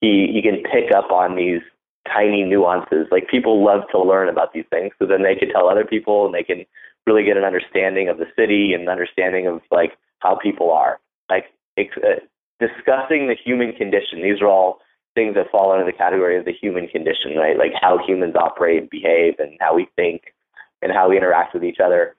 [0.00, 1.60] He he can pick up on these
[2.06, 3.06] tiny nuances.
[3.10, 6.26] Like people love to learn about these things, so then they can tell other people,
[6.26, 6.64] and they can
[7.06, 11.00] really get an understanding of the city and understanding of like how people are.
[11.28, 11.46] Like
[11.78, 12.20] uh,
[12.62, 14.22] discussing the human condition.
[14.22, 14.78] These are all
[15.14, 17.58] things that fall under the category of the human condition, right?
[17.58, 20.32] Like how humans operate and behave and how we think
[20.80, 22.16] and how we interact with each other.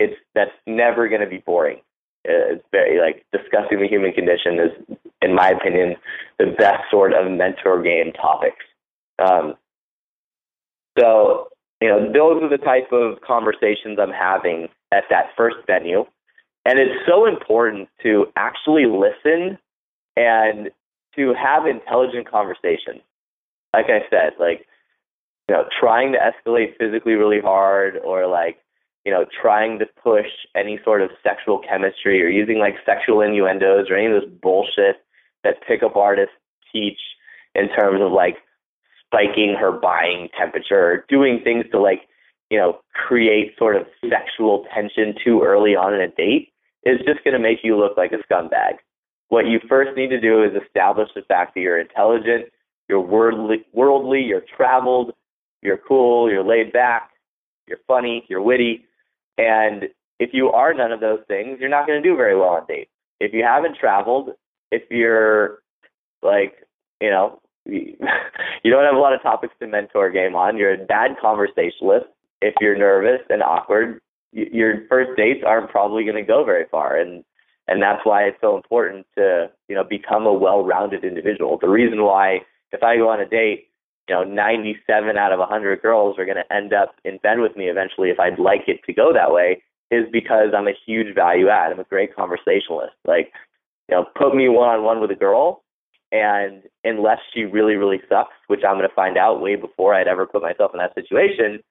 [0.00, 1.78] It's that's never going to be boring.
[2.24, 5.96] It's very like discussing the human condition is, in my opinion,
[6.38, 8.64] the best sort of mentor game topics.
[9.18, 9.54] Um,
[10.98, 11.48] so
[11.82, 16.04] you know, those are the type of conversations I'm having at that first venue.
[16.64, 19.58] And it's so important to actually listen
[20.16, 20.70] and
[21.16, 23.02] to have intelligent conversations.
[23.74, 24.66] Like I said, like,
[25.48, 28.58] you know, trying to escalate physically really hard or like,
[29.04, 33.90] you know, trying to push any sort of sexual chemistry or using like sexual innuendos
[33.90, 34.96] or any of this bullshit
[35.42, 36.34] that pickup artists
[36.72, 37.00] teach
[37.54, 38.36] in terms of like
[39.04, 42.02] spiking her buying temperature, doing things to like,
[42.50, 46.52] you know, create sort of sexual tension too early on in a date
[46.84, 48.74] is just going to make you look like a scumbag.
[49.32, 52.52] What you first need to do is establish the fact that you're intelligent,
[52.86, 55.14] you're worldly, worldly, you're traveled,
[55.62, 57.12] you're cool, you're laid back,
[57.66, 58.84] you're funny, you're witty.
[59.38, 59.84] And
[60.18, 62.66] if you are none of those things, you're not going to do very well on
[62.68, 62.90] dates.
[63.20, 64.32] If you haven't traveled,
[64.70, 65.60] if you're
[66.22, 66.68] like,
[67.00, 70.58] you know, you don't have a lot of topics to mentor game on.
[70.58, 72.04] You're a bad conversationalist.
[72.42, 73.98] If you're nervous and awkward,
[74.30, 76.98] your first dates aren't probably going to go very far.
[76.98, 77.24] And
[77.68, 81.58] and that's why it's so important to you know become a well-rounded individual.
[81.60, 82.40] The reason why
[82.72, 83.68] if I go on a date,
[84.08, 87.56] you know, 97 out of 100 girls are going to end up in bed with
[87.56, 91.14] me eventually if I'd like it to go that way is because I'm a huge
[91.14, 91.70] value add.
[91.70, 92.94] I'm a great conversationalist.
[93.06, 93.30] Like,
[93.88, 95.62] you know, put me one on one with a girl
[96.10, 100.08] and unless she really, really sucks, which I'm going to find out way before I'd
[100.08, 101.62] ever put myself in that situation,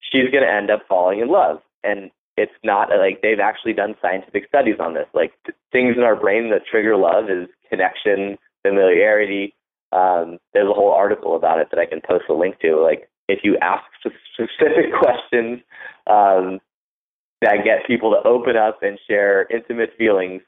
[0.00, 1.60] she's going to end up falling in love.
[1.84, 5.06] And it's not like they've actually done scientific studies on this.
[5.14, 5.32] Like
[5.72, 9.54] things in our brain that trigger love is connection, familiarity.
[9.92, 12.76] Um, there's a whole article about it that I can post a link to.
[12.76, 15.60] Like if you ask specific questions
[16.06, 16.60] um,
[17.42, 20.42] that get people to open up and share intimate feelings,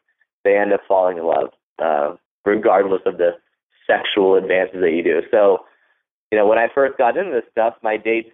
[0.44, 1.50] they end up falling in love.
[1.82, 3.30] Uh, regardless of the
[3.86, 5.20] sexual advances that you do.
[5.30, 5.58] So,
[6.30, 8.30] you know, when I first got into this stuff, my dates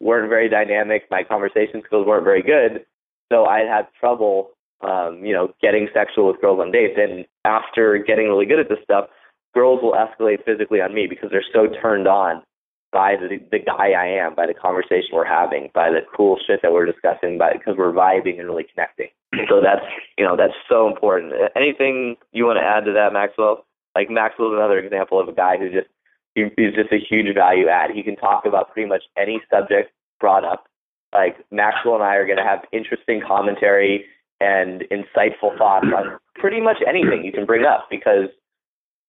[0.00, 1.04] weren't very dynamic.
[1.10, 2.84] My conversation skills weren't very good.
[3.32, 6.98] So I had trouble, um, you know, getting sexual with girls on dates.
[6.98, 9.06] And after getting really good at this stuff,
[9.54, 12.42] girls will escalate physically on me because they're so turned on
[12.90, 16.60] by the the guy I am, by the conversation we're having, by the cool shit
[16.62, 19.08] that we're discussing, by because we're vibing and really connecting.
[19.48, 19.84] So that's
[20.16, 21.34] you know that's so important.
[21.54, 23.66] Anything you want to add to that, Maxwell?
[23.94, 25.88] Like Maxwell's another example of a guy who just
[26.38, 27.90] he, he's just a huge value add.
[27.90, 30.66] He can talk about pretty much any subject brought up.
[31.12, 34.04] Like Maxwell and I are going to have interesting commentary
[34.40, 38.28] and insightful thoughts on pretty much anything you can bring up because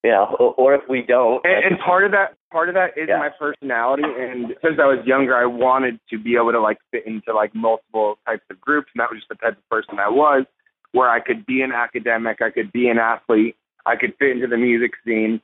[0.04, 1.44] you know, or, or if we don't.
[1.46, 3.20] And, and part of that, part of that is yeah.
[3.20, 4.04] my personality.
[4.04, 7.54] And since I was younger, I wanted to be able to like fit into like
[7.54, 10.46] multiple types of groups, and that was just the type of person I was,
[10.94, 14.48] where I could be an academic, I could be an athlete, I could fit into
[14.48, 15.42] the music scene,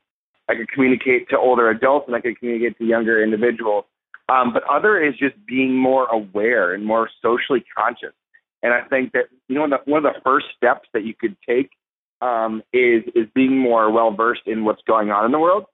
[0.50, 3.86] I could communicate to older adults, and I could communicate to younger individuals.
[4.30, 8.14] Um, but other is just being more aware and more socially conscious.
[8.64, 11.70] And I think that you know one of the first steps that you could take
[12.22, 15.66] um, is is being more well versed in what's going on in the world.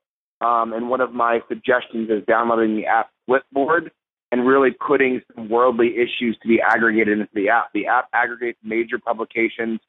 [0.41, 3.91] Um, and one of my suggestions is downloading the app Flipboard
[4.31, 7.71] and really putting some worldly issues to be aggregated into the app.
[7.73, 9.79] The app aggregates major publications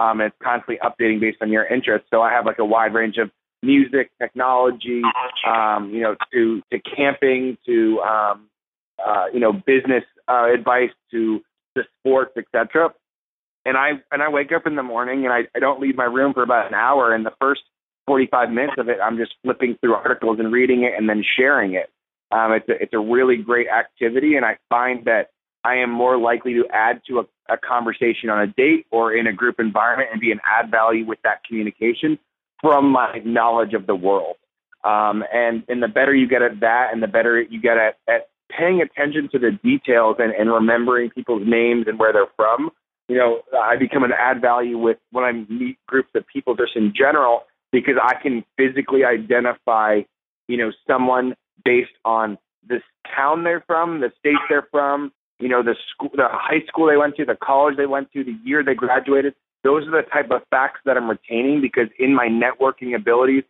[0.00, 2.08] um, and it's constantly updating based on your interests.
[2.10, 3.30] So I have like a wide range of
[3.62, 5.02] music, technology,
[5.46, 8.48] um, you know, to to camping, to um,
[9.04, 11.40] uh, you know, business uh, advice, to
[11.76, 12.94] to sports, etc
[13.64, 16.04] and I and I wake up in the morning and I, I don't leave my
[16.04, 17.14] room for about an hour.
[17.14, 17.62] And the first
[18.06, 21.74] 45 minutes of it I'm just flipping through articles and reading it and then sharing
[21.74, 21.90] it.
[22.32, 24.36] Um, it's a, it's a really great activity.
[24.36, 25.30] And I find that
[25.62, 29.26] I am more likely to add to a, a conversation on a date or in
[29.26, 32.18] a group environment and be an add value with that communication
[32.60, 34.36] from my knowledge of the world.
[34.84, 37.98] Um, and and the better you get at that, and the better you get at,
[38.08, 42.70] at paying attention to the details and, and remembering people's names and where they're from,
[43.08, 46.76] you know, I become an add value with when I meet groups of people just
[46.76, 47.42] in general
[47.72, 50.02] because I can physically identify,
[50.48, 51.34] you know, someone
[51.64, 52.38] based on
[52.68, 52.80] the
[53.14, 56.96] town they're from, the state they're from, you know, the school, the high school they
[56.96, 59.34] went to, the college they went to, the year they graduated.
[59.62, 63.44] Those are the type of facts that I'm retaining because in my networking abilities,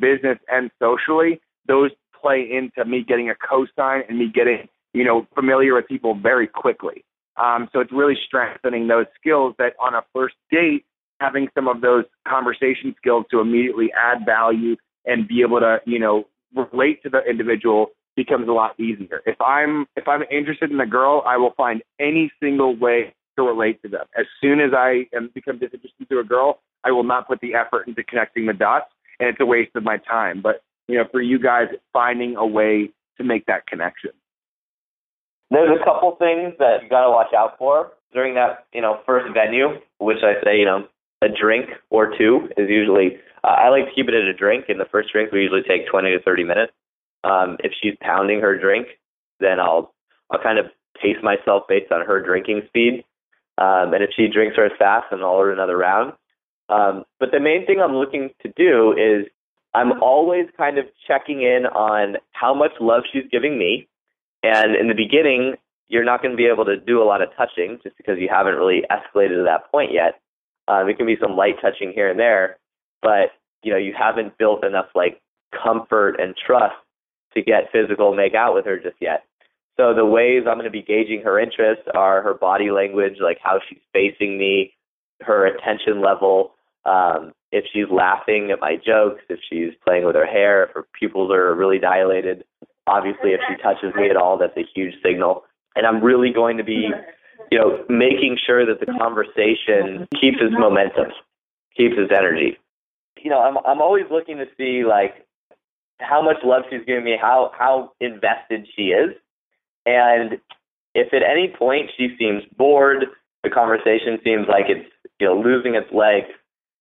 [0.00, 1.90] business and socially, those
[2.20, 6.46] play into me getting a cosign and me getting, you know, familiar with people very
[6.46, 7.04] quickly.
[7.36, 10.84] Um, so it's really strengthening those skills that on a first date,
[11.20, 15.98] having some of those conversation skills to immediately add value and be able to, you
[15.98, 19.22] know, relate to the individual becomes a lot easier.
[19.26, 23.42] If I'm if I'm interested in a girl, I will find any single way to
[23.42, 24.06] relate to them.
[24.18, 27.54] As soon as I am become disinterested to a girl, I will not put the
[27.54, 28.86] effort into connecting the dots,
[29.18, 30.40] and it's a waste of my time.
[30.42, 34.10] But you know, for you guys, finding a way to make that connection.
[35.50, 39.00] There's a couple things that you got to watch out for during that, you know,
[39.06, 40.86] first venue, which I say, you know,
[41.22, 43.18] a drink or two is usually.
[43.42, 44.66] Uh, I like to keep it at a drink.
[44.68, 46.72] In the first drink, we usually take 20 to 30 minutes.
[47.24, 48.86] Um, if she's pounding her drink,
[49.40, 49.92] then I'll
[50.30, 50.66] I'll kind of
[51.00, 53.04] pace myself based on her drinking speed.
[53.58, 56.12] Um, and if she drinks her as fast, then I'll order another round.
[56.68, 59.26] Um, but the main thing I'm looking to do is
[59.74, 63.88] I'm always kind of checking in on how much love she's giving me.
[64.42, 65.54] And in the beginning,
[65.88, 68.28] you're not going to be able to do a lot of touching just because you
[68.30, 70.20] haven't really escalated to that point yet.
[70.68, 72.58] Um, it can be some light touching here and there,
[73.02, 73.32] but
[73.62, 76.76] you know you haven't built enough like comfort and trust
[77.34, 79.24] to get physical, make out with her just yet.
[79.78, 83.38] So the ways I'm going to be gauging her interest are her body language, like
[83.42, 84.74] how she's facing me,
[85.20, 86.52] her attention level,
[86.84, 90.86] um, if she's laughing at my jokes, if she's playing with her hair, if her
[90.98, 92.44] pupils are really dilated.
[92.86, 95.44] Obviously, if she touches me at all, that's a huge signal.
[95.76, 96.88] And I'm really going to be,
[97.50, 101.12] you know, making sure that the conversation keeps its momentum,
[101.76, 102.58] keeps its energy.
[103.22, 105.26] You know, I'm I'm always looking to see like
[106.00, 109.14] how much love she's giving me, how how invested she is,
[109.88, 110.38] and
[110.94, 113.06] if at any point she seems bored,
[113.42, 116.28] the conversation seems like it's you know losing its legs,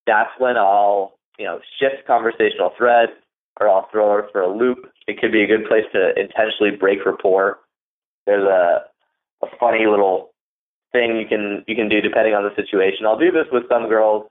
[0.05, 3.09] that's when I'll you know shift conversational thread
[3.59, 4.91] or I'll throw her for a loop.
[5.07, 7.59] It could be a good place to intentionally break rapport.
[8.25, 8.83] There's a
[9.41, 10.33] a funny little
[10.91, 13.05] thing you can you can do depending on the situation.
[13.05, 14.27] I'll do this with some girls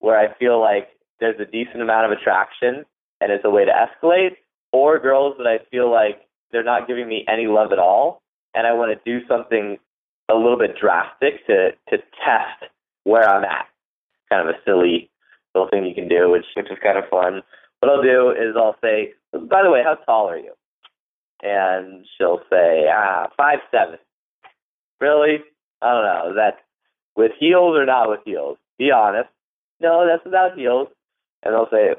[0.00, 0.88] where I feel like
[1.20, 2.84] there's a decent amount of attraction
[3.20, 4.36] and it's a way to escalate,
[4.72, 6.25] or girls that I feel like
[6.56, 8.22] they're not giving me any love at all,
[8.54, 9.76] and I want to do something
[10.30, 12.72] a little bit drastic to to test
[13.04, 13.66] where I'm at.
[14.30, 15.10] Kind of a silly
[15.54, 17.42] little thing you can do, which which is kind of fun.
[17.80, 20.52] What I'll do is I'll say, by the way, how tall are you?
[21.42, 23.98] And she'll say, ah, five seven.
[24.98, 25.40] Really?
[25.82, 26.30] I don't know.
[26.30, 26.64] Is that
[27.16, 28.56] with heels or not with heels?
[28.78, 29.28] Be honest.
[29.78, 30.88] No, that's without heels.
[31.42, 31.90] And they'll say,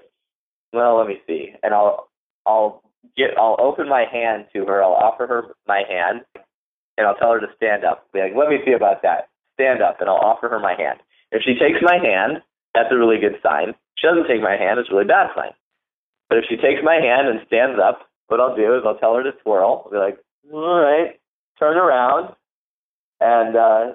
[0.73, 1.53] well, let me see.
[1.61, 2.09] And I'll
[2.47, 2.81] I'll
[3.15, 4.83] get I'll open my hand to her.
[4.83, 6.21] I'll offer her my hand,
[6.97, 8.07] and I'll tell her to stand up.
[8.13, 9.29] Be like, let me see about that.
[9.55, 10.99] Stand up, and I'll offer her my hand.
[11.31, 12.41] If she takes my hand,
[12.73, 13.69] that's a really good sign.
[13.69, 15.51] If she doesn't take my hand, it's a really bad sign.
[16.29, 19.15] But if she takes my hand and stands up, what I'll do is I'll tell
[19.15, 19.83] her to twirl.
[19.85, 20.17] I'll be like,
[20.51, 21.19] all right,
[21.59, 22.35] turn around,
[23.19, 23.93] and uh,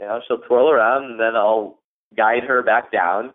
[0.00, 1.78] you know she'll twirl around, and then I'll
[2.16, 3.34] guide her back down,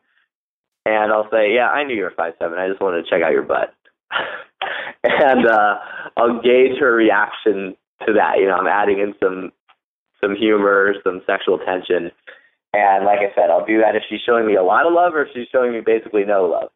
[0.86, 2.58] and I'll say, yeah, I knew you were five seven.
[2.58, 3.74] I just wanted to check out your butt.
[5.04, 5.76] and uh,
[6.18, 7.76] I'll gauge her reaction
[8.08, 8.38] to that.
[8.38, 9.52] You know, I'm adding in some
[10.22, 12.12] some humor, some sexual tension,
[12.74, 15.14] and like I said, I'll do that if she's showing me a lot of love
[15.16, 16.70] or if she's showing me basically no love.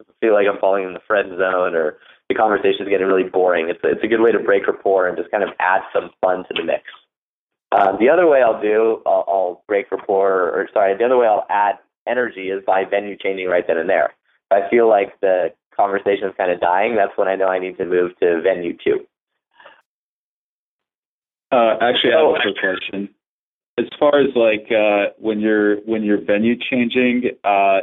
[0.00, 3.28] I feel like I'm falling in the friend zone or the conversation is getting really
[3.28, 3.68] boring.
[3.68, 6.10] It's a, it's a good way to break rapport and just kind of add some
[6.20, 6.82] fun to the mix.
[7.72, 11.26] Um, the other way I'll do, I'll, I'll break rapport, or sorry, the other way
[11.26, 11.76] I'll add
[12.06, 14.14] energy is by venue changing right then and there.
[14.50, 17.58] If I feel like the conversation is kind of dying, that's when I know I
[17.58, 19.06] need to move to venue two.
[21.50, 23.08] Uh, actually, I have a quick question.
[23.78, 27.80] As far as like uh, when you're when you're venue changing, uh,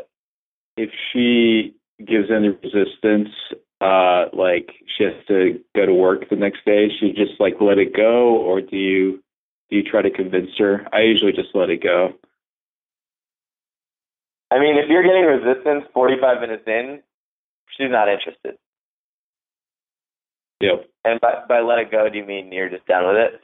[0.78, 1.74] if she
[2.06, 3.30] gives any resistance,
[3.82, 7.78] uh, like she has to go to work the next day, she just like let
[7.78, 9.24] it go, or do you
[9.70, 10.86] do you try to convince her?
[10.94, 12.14] I usually just let it go.
[14.52, 17.00] I mean, if you're getting resistance 45 minutes in,
[17.78, 18.58] she's not interested.
[20.62, 20.88] Yep.
[21.04, 23.42] And by, by let it go, do you mean you're just done with it?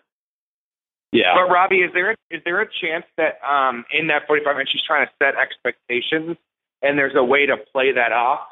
[1.11, 1.36] Yeah.
[1.36, 4.82] But Robbie, is there is there a chance that um, in that 45 minutes she's
[4.88, 6.38] trying to set expectations,
[6.82, 8.47] and there's a way to play that off,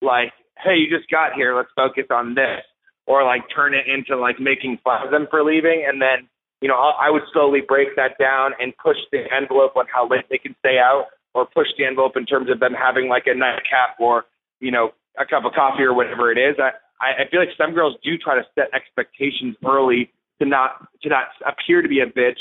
[0.00, 2.62] like, hey, you just got here, let's focus on this,
[3.06, 6.30] or like turn it into like making fun of them for leaving, and then
[6.62, 10.24] you know I would slowly break that down and push the envelope on how late
[10.30, 13.34] they can stay out, or push the envelope in terms of them having like a
[13.34, 14.24] nightcap or
[14.60, 16.56] you know a cup of coffee or whatever it is.
[16.58, 20.10] I I feel like some girls do try to set expectations early
[20.40, 22.40] to not to not appear to be a bitch.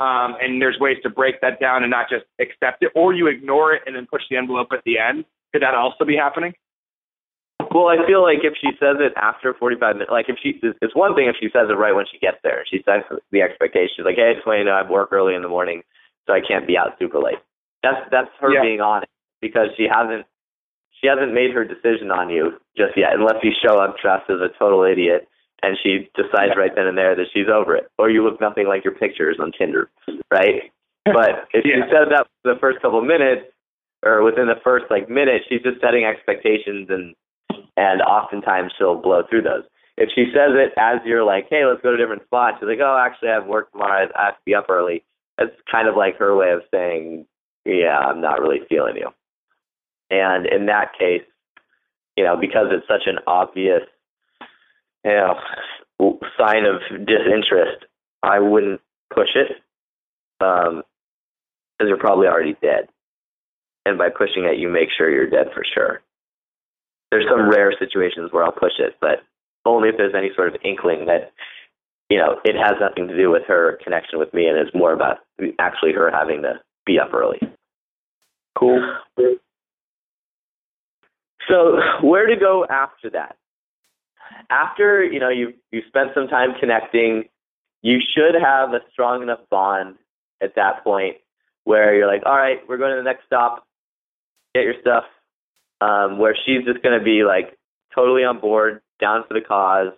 [0.00, 3.26] Um, and there's ways to break that down and not just accept it, or you
[3.26, 5.24] ignore it and then push the envelope at the end.
[5.52, 6.54] Could that also be happening?
[7.74, 10.94] Well, I feel like if she says it after 45 minutes, like if she, it's
[10.94, 12.62] one thing if she says it right when she gets there.
[12.70, 15.34] She sets the expectation, like, hey, I just want you to know I work early
[15.34, 15.82] in the morning,
[16.26, 17.42] so I can't be out super late.
[17.82, 18.62] That's that's her Yeah.
[18.62, 19.10] being honest
[19.42, 20.24] because she hasn't
[21.00, 24.40] she hasn't made her decision on you just yet, unless you show up dressed as
[24.40, 25.28] a total idiot
[25.62, 28.66] and she decides right then and there that she's over it, or you look nothing
[28.68, 29.90] like your pictures on Tinder,
[30.30, 30.70] right?
[31.04, 31.76] But if Yeah.
[31.86, 33.46] she says that the first couple minutes
[34.04, 37.14] or within the first like minute, she's just setting expectations and
[37.78, 39.62] and oftentimes she'll blow through those.
[39.96, 42.68] If she says it as you're like, hey, let's go to a different spot, she's
[42.68, 44.06] like, oh, actually, I have work tomorrow.
[44.14, 45.02] I have to be up early.
[45.38, 47.24] That's kind of like her way of saying,
[47.64, 49.08] yeah, I'm not really feeling you.
[50.10, 51.22] And in that case,
[52.16, 53.82] you know, because it's such an obvious,
[55.04, 55.34] you know,
[56.38, 57.84] sign of disinterest,
[58.22, 58.80] I wouldn't
[59.14, 59.52] push it,
[60.40, 60.82] um,
[61.78, 62.88] because you're probably already dead.
[63.86, 66.02] And by pushing it, you make sure you're dead for sure.
[67.10, 69.22] There's some rare situations where I'll push it, but
[69.64, 71.32] only if there's any sort of inkling that,
[72.10, 74.92] you know, it has nothing to do with her connection with me, and it's more
[74.92, 75.18] about
[75.58, 77.38] actually her having to be up early.
[78.58, 78.96] Cool.
[81.48, 83.36] So where to go after that?
[84.50, 87.24] After you know you you spent some time connecting,
[87.82, 89.96] you should have a strong enough bond
[90.42, 91.16] at that point
[91.64, 93.66] where you're like, all right, we're going to the next stop.
[94.54, 95.04] Get your stuff.
[95.80, 97.56] Um, where she's just going to be like
[97.94, 99.92] totally on board, down for the cause.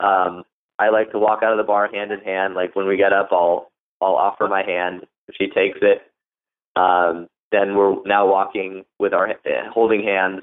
[0.00, 0.44] Um,
[0.78, 2.54] I like to walk out of the bar hand in hand.
[2.54, 3.70] Like when we get up, I'll
[4.00, 5.06] I'll offer my hand.
[5.28, 6.00] If she takes it,
[6.74, 9.28] um, then we're now walking with our
[9.72, 10.42] holding hands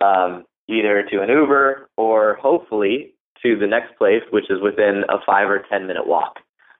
[0.00, 5.16] um, either to an Uber or hopefully to the next place, which is within a
[5.24, 6.38] five or ten minute walk.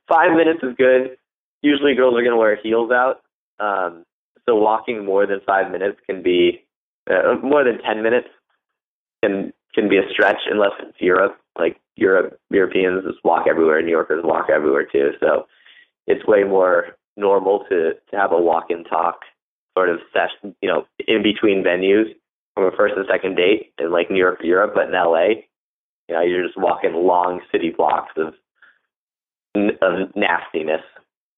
[0.08, 1.16] Five minutes is good.
[1.62, 3.22] Usually, girls are going to wear heels out,
[3.58, 4.04] um,
[4.46, 6.64] so walking more than five minutes can be
[7.10, 8.28] uh, more than ten minutes
[9.22, 11.36] can can be a stretch unless it's Europe.
[11.58, 13.82] Like Europe, Europeans just walk everywhere.
[13.82, 15.10] New Yorkers walk everywhere too.
[15.20, 15.46] So
[16.06, 19.20] it's way more normal to to have a walk and talk
[19.76, 22.14] sort of session, you know, in between venues
[22.54, 25.46] from a first and second date in like New York, or Europe, but in LA,
[26.08, 28.34] you know, you're just walking long city blocks of
[29.54, 30.82] of nastiness.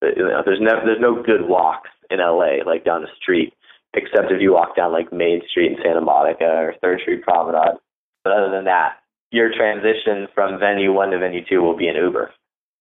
[0.02, 3.54] You know, there's no there's no good walks in LA like down the street,
[3.94, 7.78] except if you walk down like Main Street in Santa Monica or Third Street Promenade.
[8.24, 8.98] But other than that,
[9.30, 12.30] your transition from venue one to venue two will be an Uber.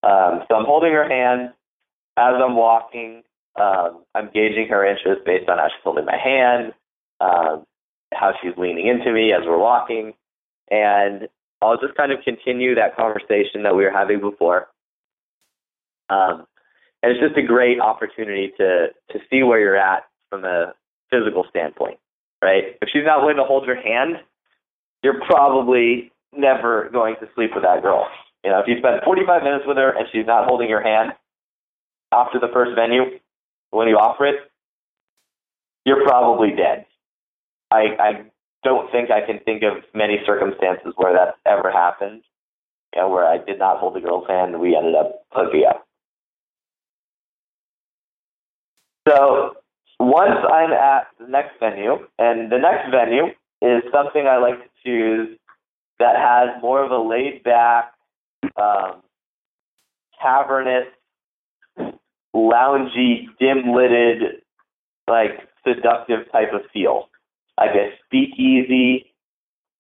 [0.03, 1.53] Um, so I'm holding her hand
[2.17, 3.23] as I'm walking.
[3.59, 6.73] Um, I'm gauging her interest based on how she's holding my hand,
[7.19, 7.65] um,
[8.13, 10.13] how she's leaning into me as we're walking,
[10.69, 11.27] and
[11.61, 14.67] I'll just kind of continue that conversation that we were having before.
[16.09, 16.45] Um,
[17.03, 20.73] and it's just a great opportunity to to see where you're at from a
[21.09, 21.97] physical standpoint,
[22.41, 22.77] right?
[22.81, 24.17] If she's not willing to hold your hand,
[25.03, 28.07] you're probably never going to sleep with that girl.
[28.43, 31.13] You know, if you spend 45 minutes with her and she's not holding your hand
[32.11, 33.19] after the first venue,
[33.69, 34.35] when you offer it,
[35.85, 36.85] you're probably dead.
[37.71, 38.11] I, I
[38.63, 42.21] don't think I can think of many circumstances where that's ever happened,
[42.95, 45.65] you know, where I did not hold the girl's hand and we ended up hooking
[45.67, 45.87] up.
[49.07, 49.55] So
[49.99, 53.27] once I'm at the next venue, and the next venue
[53.61, 55.37] is something I like to choose
[55.99, 57.93] that has more of a laid back,
[58.59, 59.01] um,
[60.21, 60.87] cavernous,
[62.35, 64.41] loungy, dim lidded,
[65.07, 67.10] like seductive type of feel.
[67.61, 69.13] I guess speakeasy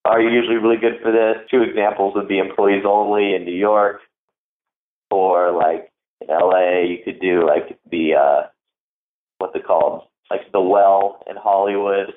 [0.05, 1.37] are usually really good for this.
[1.49, 4.01] Two examples would be employees only in New York,
[5.09, 8.47] or like in LA, you could do like the uh,
[9.39, 12.13] what's it called, like the Well in Hollywood,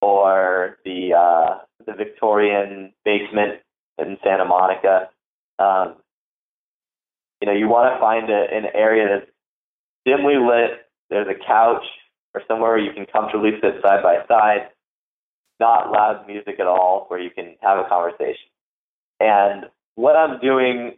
[0.00, 3.60] or the uh, the Victorian basement
[3.98, 5.10] in Santa Monica.
[5.58, 5.96] Um,
[7.40, 9.30] you know, you want to find a, an area that's
[10.06, 10.86] dimly lit.
[11.10, 11.84] There's a couch
[12.34, 14.68] or somewhere where you can comfortably sit side by side.
[15.60, 18.48] Not loud music at all, where you can have a conversation.
[19.20, 20.94] And what I'm doing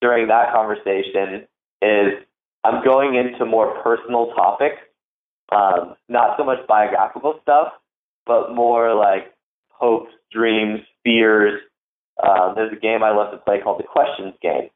[0.00, 1.46] during that conversation
[1.80, 2.24] is
[2.64, 4.76] I'm going into more personal topics,
[5.50, 7.72] um, not so much biographical stuff,
[8.26, 9.32] but more like
[9.68, 11.60] hopes, dreams, fears.
[12.22, 14.68] Um, there's a game I love to play called the Questions Game,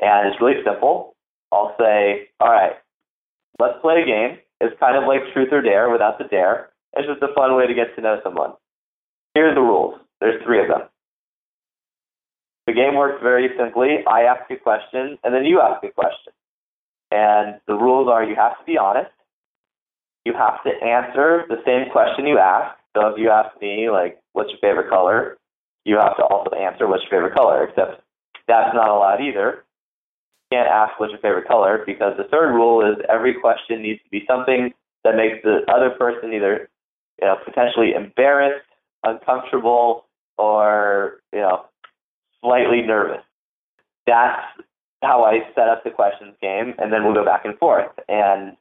[0.00, 1.16] and it's really simple.
[1.52, 2.72] I'll say, all right,
[3.58, 4.38] let's play a game.
[4.60, 6.70] It's kind of like truth or dare without the dare.
[6.94, 8.52] It's just a fun way to get to know someone.
[9.34, 10.00] Here are the rules.
[10.20, 10.88] There's three of them.
[12.66, 14.04] The game works very simply.
[14.06, 16.32] I ask a question, and then you ask a question.
[17.10, 19.10] And the rules are you have to be honest.
[20.24, 22.76] You have to answer the same question you ask.
[22.94, 25.38] So if you ask me, like, what's your favorite color?
[25.84, 28.02] You have to also answer what's your favorite color, except
[28.46, 29.64] that's not allowed either.
[30.50, 34.02] You can't ask what's your favorite color because the third rule is every question needs
[34.02, 34.74] to be something
[35.04, 36.68] that makes the other person either,
[37.20, 38.66] you know, potentially embarrassed,
[39.04, 40.04] uncomfortable,
[40.36, 41.64] or, you know,
[42.40, 43.22] slightly nervous.
[44.06, 44.40] That's
[45.02, 47.90] how I set up the questions game, and then we'll go back and forth.
[48.08, 48.56] And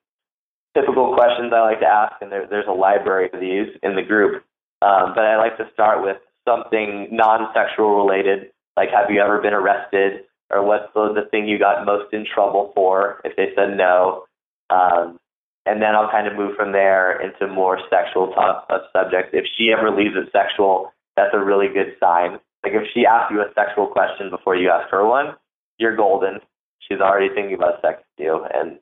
[0.76, 4.03] typical questions I like to ask, and there, there's a library of these in the
[4.03, 4.43] group.
[4.82, 9.53] Um, but I like to start with something non-sexual related, like have you ever been
[9.53, 13.22] arrested, or what's the, the thing you got most in trouble for?
[13.26, 14.26] If they said no,
[14.70, 15.20] um,
[15.68, 19.32] and then I'll kind of move from there into more sexual top of subjects.
[19.34, 22.39] If she ever leaves it sexual, that's a really good sign.
[22.63, 25.36] Like if she asks you a sexual question before you ask her one,
[25.78, 26.39] you're golden.
[26.80, 28.80] She's already thinking about sex with you and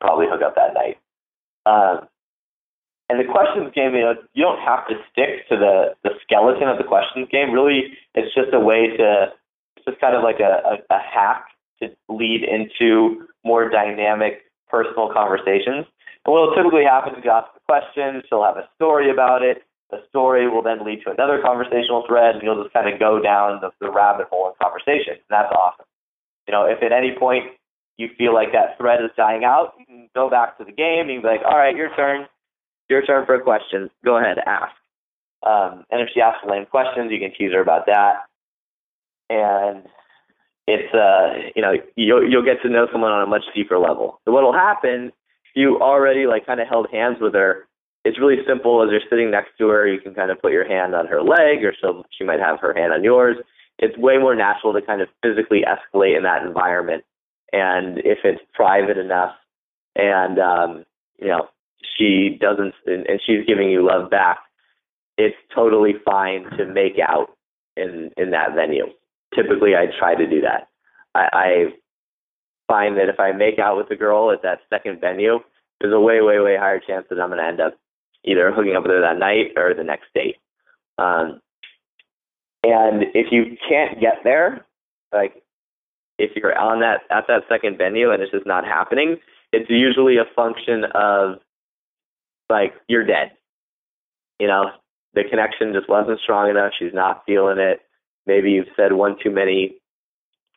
[0.00, 0.98] probably hook up that night.
[1.66, 2.08] Um,
[3.08, 6.68] and the questions game, you know, you don't have to stick to the, the skeleton
[6.68, 7.52] of the questions game.
[7.52, 9.28] Really, it's just a way to,
[9.76, 11.44] it's just kind of like a, a, a hack
[11.82, 15.84] to lead into more dynamic personal conversations.
[16.24, 19.42] And what will typically happen is you ask a question, she'll have a story about
[19.42, 19.62] it.
[19.90, 23.20] The story will then lead to another conversational thread, and you'll just kind of go
[23.20, 25.20] down the, the rabbit hole in conversation.
[25.20, 25.84] And that's awesome.
[26.46, 27.44] You know, if at any point
[27.98, 31.02] you feel like that thread is dying out, you can go back to the game.
[31.02, 32.26] And you can be like, all right, your turn.
[32.88, 33.90] Your turn for a question.
[34.04, 34.72] Go ahead, and ask.
[35.42, 38.24] Um, and if she asks lame questions, you can tease her about that.
[39.28, 39.82] And
[40.66, 44.20] it's, uh, you know, you'll, you'll get to know someone on a much deeper level.
[44.24, 45.12] So what will happen,
[45.54, 47.68] you already like kind of held hands with her.
[48.04, 50.66] It's really simple as you're sitting next to her, you can kind of put your
[50.66, 53.36] hand on her leg or she'll, she might have her hand on yours.
[53.78, 57.04] It's way more natural to kind of physically escalate in that environment
[57.52, 59.34] and if it's private enough
[59.94, 60.84] and um
[61.18, 61.46] you know
[61.98, 64.38] she doesn't and, and she's giving you love back
[65.18, 67.28] it's totally fine to make out
[67.76, 68.86] in in that venue
[69.34, 70.68] typically i try to do that
[71.14, 71.64] i i
[72.72, 75.38] find that if i make out with a girl at that second venue
[75.80, 77.74] there's a way way way higher chance that i'm going to end up
[78.24, 80.36] either hooking up with her that night or the next date
[80.98, 81.40] um
[82.64, 84.64] and if you can't get there
[85.12, 85.42] like
[86.18, 89.16] if you're on that at that second venue and it's just not happening,
[89.52, 91.38] it's usually a function of
[92.48, 93.32] like you're dead.
[94.38, 94.70] You know,
[95.14, 96.72] the connection just wasn't strong enough.
[96.78, 97.80] She's not feeling it.
[98.26, 99.80] Maybe you've said one too many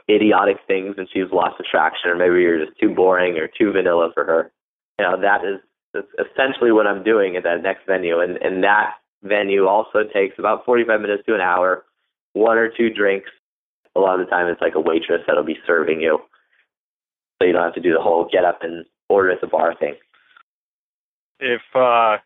[0.09, 4.11] idiotic things and she's lost attraction, or maybe you're just too boring or too vanilla
[4.13, 4.51] for her.
[4.99, 5.59] You know, that is
[5.93, 8.19] that's essentially what I'm doing at that next venue.
[8.19, 11.85] And and that venue also takes about 45 minutes to an hour,
[12.33, 13.29] one or two drinks,
[13.95, 16.19] a lot of the time it's like a waitress that'll be serving you.
[17.39, 19.75] So you don't have to do the whole get up and order at the bar
[19.77, 19.95] thing.
[21.39, 22.17] If uh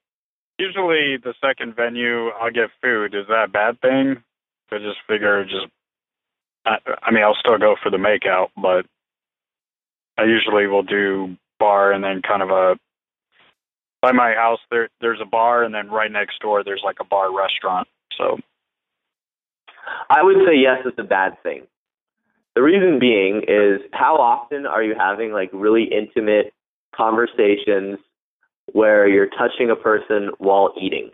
[0.57, 4.21] usually the second venue I'll get food, is that a bad thing?
[4.71, 5.65] I just figure just
[6.69, 8.85] I, I mean I'll still go for the makeout, but
[10.17, 12.77] I usually will do bar and then kind of a
[14.01, 17.05] by my house there there's a bar and then right next door there's like a
[17.05, 17.87] bar restaurant.
[18.17, 18.39] So
[20.09, 21.63] I would say yes, it's a bad thing.
[22.55, 26.53] The reason being is how often are you having like really intimate
[26.95, 27.99] conversations
[28.73, 31.11] where you're touching a person while eating?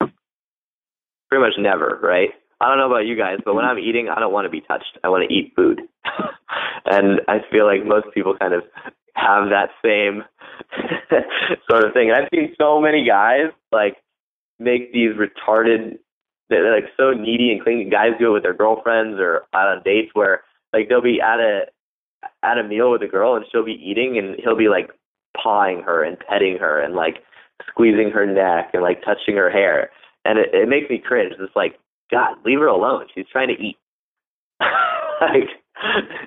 [0.00, 2.30] Pretty much never, right?
[2.60, 4.60] I don't know about you guys, but when I'm eating, I don't want to be
[4.60, 4.98] touched.
[5.04, 5.82] I want to eat food.
[6.84, 8.62] and I feel like most people kind of
[9.14, 10.24] have that same
[11.70, 12.10] sort of thing.
[12.10, 13.96] And I've seen so many guys like
[14.58, 15.98] make these retarded
[16.48, 17.84] they're like so needy and clingy.
[17.90, 20.42] Guys do it with their girlfriends or out on dates where
[20.72, 21.66] like they'll be at a
[22.42, 24.90] at a meal with a girl and she'll be eating and he'll be like
[25.40, 27.22] pawing her and petting her and like
[27.68, 29.90] squeezing her neck and like touching her hair.
[30.24, 31.34] And it, it makes me cringe.
[31.38, 31.78] It's like,
[32.10, 33.06] God, leave her alone.
[33.14, 33.76] She's trying to eat.
[35.20, 35.48] like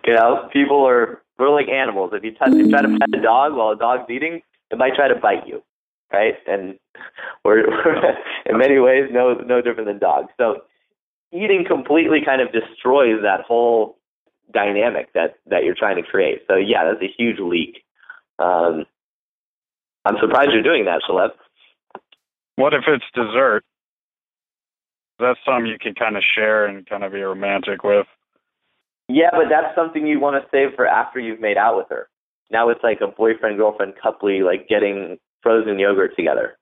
[0.06, 2.12] you know, people are we're like animals.
[2.14, 4.96] If you touch you try to pet a dog while a dog's eating, it might
[4.96, 5.64] try to bite you
[6.12, 6.36] right?
[6.48, 6.78] And
[7.46, 8.16] we're, we're
[8.46, 10.30] in many ways no no different than dogs.
[10.38, 10.62] So
[11.32, 13.98] eating completely kind of destroys that whole
[14.54, 16.42] dynamic that that you're trying to create.
[16.48, 17.84] So yeah, that's a huge leak.
[18.40, 18.86] Um,
[20.04, 21.32] I'm surprised you're doing that, Shaleb.
[22.56, 23.64] What if it's dessert?
[25.22, 28.08] That's something you can kind of share and kind of be romantic with.
[29.08, 32.08] Yeah, but that's something you want to save for after you've made out with her.
[32.50, 36.58] Now it's like a boyfriend girlfriend coupley, like getting frozen yogurt together.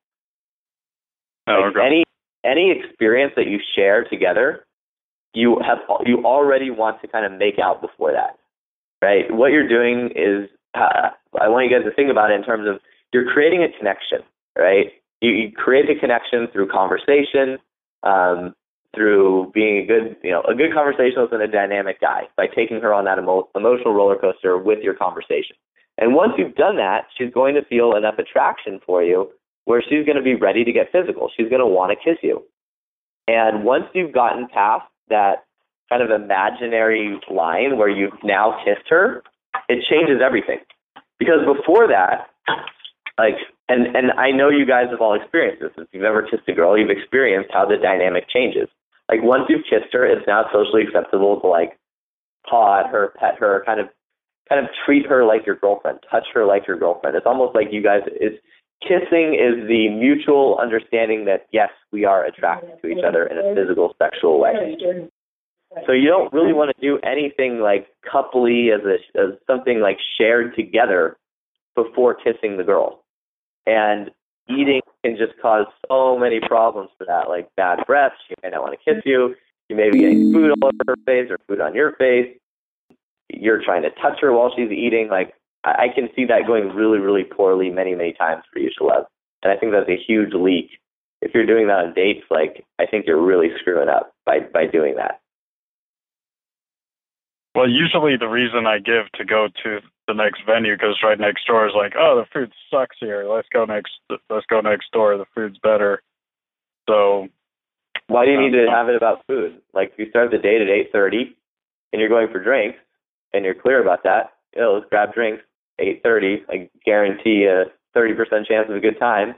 [1.47, 1.85] Oh, like okay.
[1.85, 2.03] Any
[2.43, 4.65] any experience that you share together,
[5.33, 8.37] you have you already want to kind of make out before that,
[9.01, 9.25] right?
[9.29, 12.67] What you're doing is uh, I want you guys to think about it in terms
[12.67, 12.79] of
[13.13, 14.19] you're creating a connection,
[14.57, 14.87] right?
[15.21, 17.57] You, you create a connection through conversation,
[18.03, 18.55] um,
[18.95, 22.81] through being a good, you know, a good conversationalist and a dynamic guy by taking
[22.81, 25.55] her on that emo- emotional roller coaster with your conversation.
[25.97, 29.29] And once you've done that, she's going to feel enough attraction for you
[29.65, 31.29] where she's going to be ready to get physical.
[31.35, 32.43] She's going to want to kiss you.
[33.27, 35.45] And once you've gotten past that
[35.89, 39.21] kind of imaginary line where you've now kissed her,
[39.67, 40.59] it changes everything.
[41.19, 42.29] Because before that,
[43.19, 43.35] like,
[43.69, 45.71] and and I know you guys have all experienced this.
[45.77, 48.67] If you've ever kissed a girl, you've experienced how the dynamic changes.
[49.07, 51.77] Like once you've kissed her, it's now socially acceptable to like
[52.49, 53.87] paw at her, pet her, kind of
[54.49, 57.15] kind of treat her like your girlfriend, touch her like your girlfriend.
[57.15, 58.33] It's almost like you guys is
[58.81, 63.53] kissing is the mutual understanding that yes, we are attracted to each other in a
[63.55, 64.77] physical, sexual way.
[65.85, 69.97] So you don't really want to do anything like coupley as a as something like
[70.17, 71.17] shared together
[71.75, 73.03] before kissing the girl.
[73.69, 74.09] And
[74.49, 78.13] eating can just cause so many problems for that, like bad breath.
[78.27, 79.35] She may not want to kiss you.
[79.69, 82.35] You may be getting food all over her face or food on your face.
[83.29, 85.09] You're trying to touch her while she's eating.
[85.09, 89.05] Like I can see that going really, really poorly many, many times for you, Shaleb.
[89.43, 90.71] And I think that's a huge leak.
[91.21, 94.65] If you're doing that on dates, like I think you're really screwing up by by
[94.65, 95.21] doing that.
[97.55, 101.45] Well, usually the reason I give to go to the next venue because right next
[101.47, 103.25] door is like, oh, the food sucks here.
[103.27, 103.91] Let's go next.
[104.29, 105.17] Let's go next door.
[105.17, 106.01] The food's better.
[106.87, 107.27] So.
[108.07, 109.61] Why do you need to have it about food?
[109.71, 111.37] Like, if you start the date at eight thirty,
[111.93, 112.79] and you're going for drinks,
[113.33, 115.43] and you're clear about that, you know, let's grab drinks.
[115.77, 119.35] Eight thirty, I guarantee a thirty percent chance of a good time,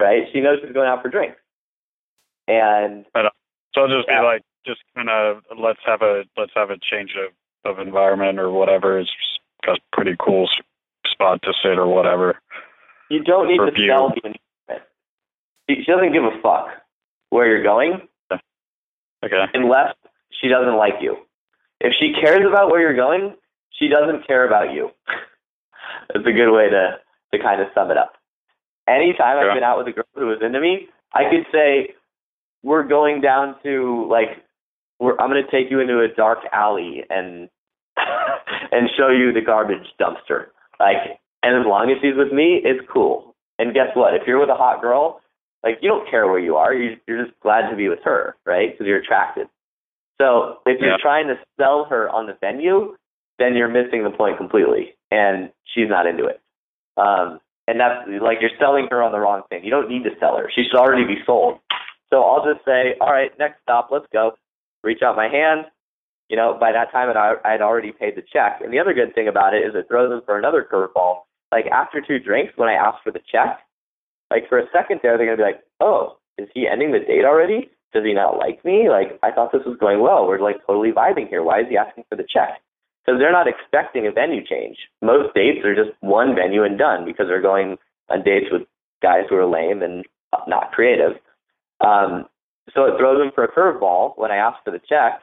[0.00, 0.22] right?
[0.32, 1.36] She knows she's going out for drinks,
[2.48, 3.30] and but, uh,
[3.74, 4.22] so I'll just yeah.
[4.22, 7.32] be like, just kind of let's have a let's have a change of
[7.66, 8.98] of environment or whatever.
[8.98, 9.10] It's
[9.66, 10.48] a pretty cool
[11.06, 12.38] spot to sit or whatever.
[13.10, 13.88] You don't need to view.
[13.88, 14.88] sell the environment.
[15.68, 16.68] She doesn't give a fuck
[17.30, 18.00] where you're going.
[19.24, 19.44] Okay.
[19.54, 19.94] Unless
[20.40, 21.16] she doesn't like you.
[21.80, 23.34] If she cares about where you're going,
[23.70, 24.90] she doesn't care about you.
[26.08, 26.98] That's a good way to
[27.32, 28.14] to kind of sum it up.
[28.88, 31.94] Anytime I've been out with a girl who was into me, I could say,
[32.62, 34.44] "We're going down to like,
[35.00, 37.48] we're, I'm going to take you into a dark alley and
[38.72, 40.46] and show you the garbage dumpster.
[40.78, 43.34] Like, and as long as she's with me, it's cool.
[43.58, 44.14] And guess what?
[44.14, 45.20] If you're with a hot girl,
[45.62, 46.74] like you don't care where you are.
[46.74, 48.72] You, you're just glad to be with her, right?
[48.72, 49.48] Because you're attracted.
[50.20, 50.96] So if you're yeah.
[51.00, 52.96] trying to sell her on the venue,
[53.38, 56.40] then you're missing the point completely, and she's not into it.
[56.96, 59.64] Um, and that's like you're selling her on the wrong thing.
[59.64, 61.58] You don't need to sell her; she should already be sold.
[62.10, 64.32] So I'll just say, all right, next stop, let's go.
[64.84, 65.66] Reach out my hand,
[66.28, 68.60] you know, by that time I I'd already paid the check.
[68.62, 71.20] And the other good thing about it is it throws them for another curveball.
[71.52, 73.60] Like after two drinks, when I ask for the check,
[74.30, 77.24] like for a second there, they're gonna be like, "Oh, is he ending the date
[77.24, 77.70] already?
[77.92, 78.88] Does he not like me?
[78.88, 80.26] Like I thought this was going well.
[80.26, 81.42] We're like totally vibing here.
[81.42, 82.60] Why is he asking for the check?"
[83.04, 84.78] Because they're not expecting a venue change.
[85.00, 87.78] Most dates are just one venue and done because they're going
[88.10, 88.62] on dates with
[89.00, 90.04] guys who are lame and
[90.48, 91.12] not creative.
[91.80, 92.26] Um,
[92.74, 95.22] so it throws them for a curveball when I ask for the check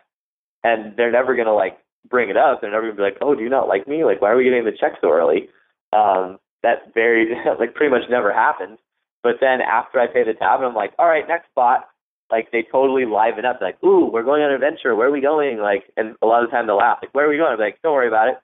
[0.64, 1.78] and they're never gonna like
[2.10, 2.62] bring it up.
[2.62, 4.04] They're never gonna be like, "Oh, do you not like me?
[4.04, 5.50] Like, why are we getting the check so early?"
[5.92, 8.80] Um, that very like pretty much never happens.
[9.22, 11.90] But then after I pay the tab, and I'm like, "All right, next spot."
[12.32, 13.60] Like they totally liven up.
[13.62, 14.96] Like, "Ooh, we're going on an adventure.
[14.96, 17.00] Where are we going?" Like, and a lot of the time they'll laugh.
[17.02, 18.38] Like, "Where are we going?" I'm like, "Don't worry about it.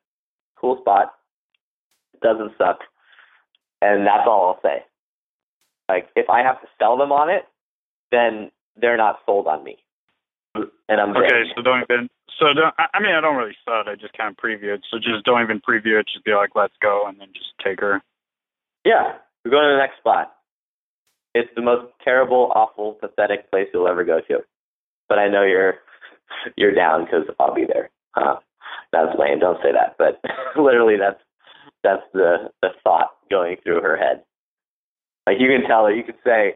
[0.57, 1.13] Cool spot.
[2.13, 2.79] It doesn't suck."
[3.81, 4.83] And that's all I'll say.
[5.87, 7.45] Like, if I have to sell them on it,
[8.11, 9.77] then they're not sold on me
[10.55, 11.43] and I'm okay.
[11.55, 12.09] So don't even.
[12.39, 13.87] So don't, I mean, I don't really sell it.
[13.87, 14.81] I just kind of preview it.
[14.89, 16.07] So just don't even preview it.
[16.11, 18.01] Just be like, let's go, and then just take her.
[18.85, 20.33] Yeah, we're going to the next spot.
[21.35, 24.39] It's the most terrible, awful, pathetic place you'll ever go to.
[25.07, 25.75] But I know you're
[26.55, 27.89] you're down because I'll be there.
[28.15, 28.39] Huh?
[28.91, 29.39] That's lame.
[29.39, 29.95] Don't say that.
[29.97, 30.21] But
[30.61, 31.21] literally, that's
[31.83, 34.23] that's the the thought going through her head.
[35.27, 36.55] Like you can tell her, you could say,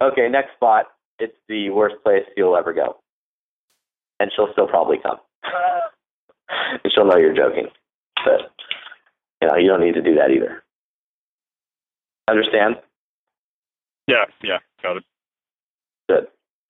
[0.00, 0.86] okay, next spot.
[1.18, 3.01] It's the worst place you'll ever go
[4.22, 5.18] and she'll still probably come.
[6.48, 7.66] and she'll know you're joking.
[8.24, 8.52] But
[9.42, 10.62] you know, you don't need to do that either.
[12.30, 12.76] Understand?
[14.06, 15.04] Yeah, yeah, got it.
[16.08, 16.26] Good.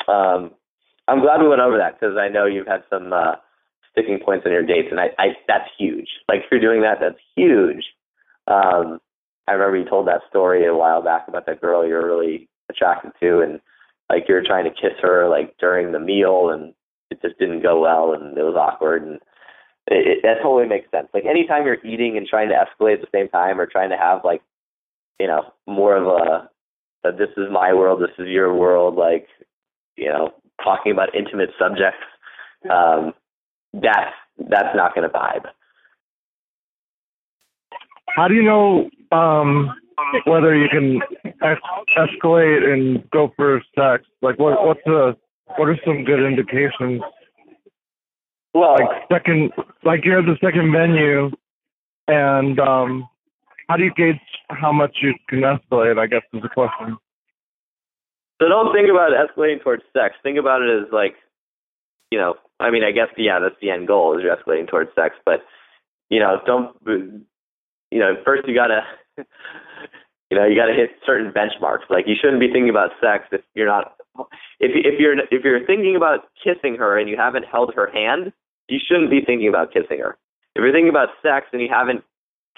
[0.08, 0.52] Um,
[1.06, 3.34] I'm glad we went over that because I know you've had some uh,
[3.90, 6.08] sticking points in your dates, and I, I that's huge.
[6.28, 7.84] Like if you're doing that, that's huge.
[8.46, 8.98] Um,
[9.46, 13.12] I remember you told that story a while back about that girl you're really attracted
[13.20, 13.60] to, and
[14.08, 16.72] like you're trying to kiss her like during the meal, and
[17.12, 19.20] it just didn't go well and it was awkward and
[19.86, 21.08] it, it, that totally makes sense.
[21.12, 23.96] Like anytime you're eating and trying to escalate at the same time or trying to
[23.96, 24.42] have like,
[25.18, 29.28] you know, more of a, a this is my world, this is your world, like,
[29.96, 30.30] you know,
[30.62, 32.04] talking about intimate subjects,
[32.70, 33.12] um,
[33.74, 35.46] that's that's not going to vibe.
[38.08, 39.74] How do you know um,
[40.26, 41.00] whether you can
[41.42, 41.58] es-
[41.96, 44.04] escalate and go for sex?
[44.20, 45.16] Like, what what's the
[45.56, 47.02] what are some good indications?
[48.54, 49.50] Well, like second,
[49.84, 51.30] like you're at the second venue,
[52.08, 53.08] and um,
[53.68, 55.98] how do you gauge how much you can escalate?
[55.98, 56.98] I guess is the question.
[58.40, 60.16] So don't think about it escalating towards sex.
[60.22, 61.14] Think about it as like,
[62.10, 64.90] you know, I mean, I guess yeah, that's the end goal is you're escalating towards
[64.94, 65.44] sex, but
[66.10, 68.82] you know, don't, you know, first you gotta,
[69.16, 71.88] you know, you gotta hit certain benchmarks.
[71.88, 73.94] Like you shouldn't be thinking about sex if you're not,
[74.60, 78.32] if if you're if you're thinking about kissing her and you haven't held her hand,
[78.68, 80.16] you shouldn't be thinking about kissing her.
[80.54, 82.04] If you're thinking about sex and you haven't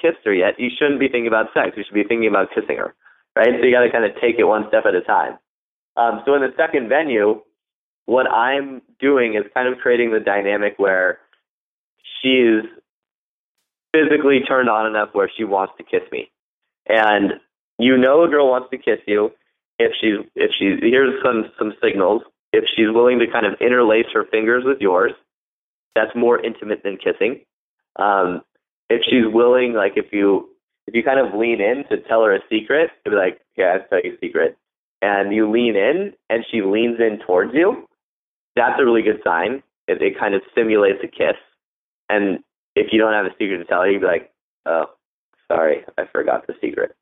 [0.01, 1.77] kissed her yet, you shouldn't be thinking about sex.
[1.77, 2.95] You should be thinking about kissing her,
[3.37, 3.49] right?
[3.59, 5.39] So you got to kind of take it one step at a time.
[5.97, 7.41] Um, so in the second venue,
[8.07, 11.21] what I'm doing is kind of creating the dynamic where
[12.21, 12.65] she's
[13.93, 16.31] physically turned on enough where she wants to kiss me,
[16.89, 17.35] and
[17.79, 19.31] you know a girl wants to kiss you
[19.79, 22.23] if she's if she here's some some signals.
[22.53, 25.13] If she's willing to kind of interlace her fingers with yours
[25.95, 27.41] that's more intimate than kissing.
[27.97, 28.43] Um
[28.91, 30.51] if she's willing like if you
[30.87, 33.79] if you kind of lean in to tell her a secret to be like yeah
[33.79, 34.57] i'll tell you a secret
[35.01, 37.87] and you lean in and she leans in towards you
[38.57, 39.63] that's a really good sign.
[39.89, 41.37] It, it kind of simulates a kiss.
[42.09, 42.39] And
[42.77, 44.31] if you don't have a secret to tell you'd be like
[44.67, 44.87] oh
[45.49, 46.95] sorry i forgot the secret.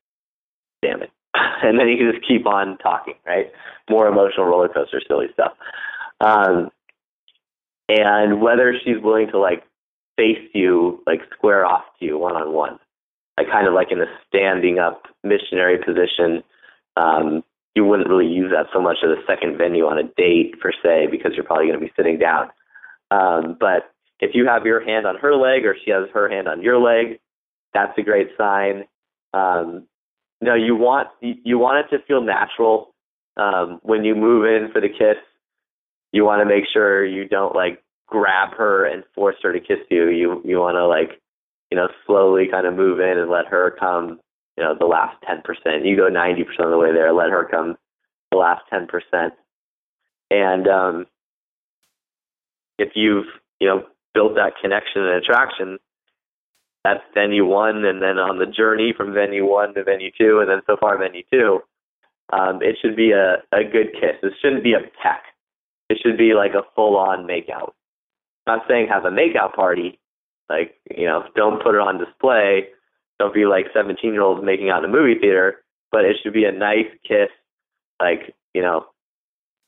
[0.81, 1.11] Damn it
[1.63, 3.51] and then you can just keep on talking, right?
[3.89, 5.53] More emotional roller coaster, silly stuff.
[6.21, 6.69] Um,
[7.89, 9.63] and whether she's willing to like
[10.17, 12.79] face you, like square off to you one on one,
[13.37, 16.43] like kind of like in a standing up missionary position.
[16.95, 17.43] Um,
[17.75, 20.71] you wouldn't really use that so much as a second venue on a date per
[20.83, 22.49] se because you're probably going to be sitting down.
[23.09, 26.47] Um, but if you have your hand on her leg or she has her hand
[26.47, 27.19] on your leg,
[27.73, 28.85] that's a great sign.
[29.33, 29.87] Um,
[30.43, 32.93] no, you want you want it to feel natural
[33.37, 35.17] um, when you move in for the kiss.
[36.11, 39.79] You want to make sure you don't like grab her and force her to kiss
[39.89, 40.09] you.
[40.09, 41.21] You you want to like
[41.71, 44.19] you know slowly kind of move in and let her come.
[44.57, 45.85] You know the last ten percent.
[45.85, 47.13] You go ninety percent of the way there.
[47.13, 47.77] Let her come
[48.31, 49.33] the last ten percent.
[50.29, 51.05] And um,
[52.77, 53.25] if you've
[53.59, 53.83] you know
[54.13, 55.79] built that connection and attraction,
[56.83, 60.49] that's venue one, and then on the journey from venue one to venue two, and
[60.49, 61.59] then so far venue two,
[62.31, 64.19] um, it should be a, a good kiss.
[64.21, 65.23] It shouldn't be a peck.
[65.89, 67.71] It should be like a full on makeout.
[68.45, 69.99] I'm not saying have a makeout party,
[70.49, 72.67] like you know, don't put it on display.
[73.19, 76.33] Don't be like 17 year olds making out in a movie theater, but it should
[76.33, 77.29] be a nice kiss,
[78.01, 78.87] like you know,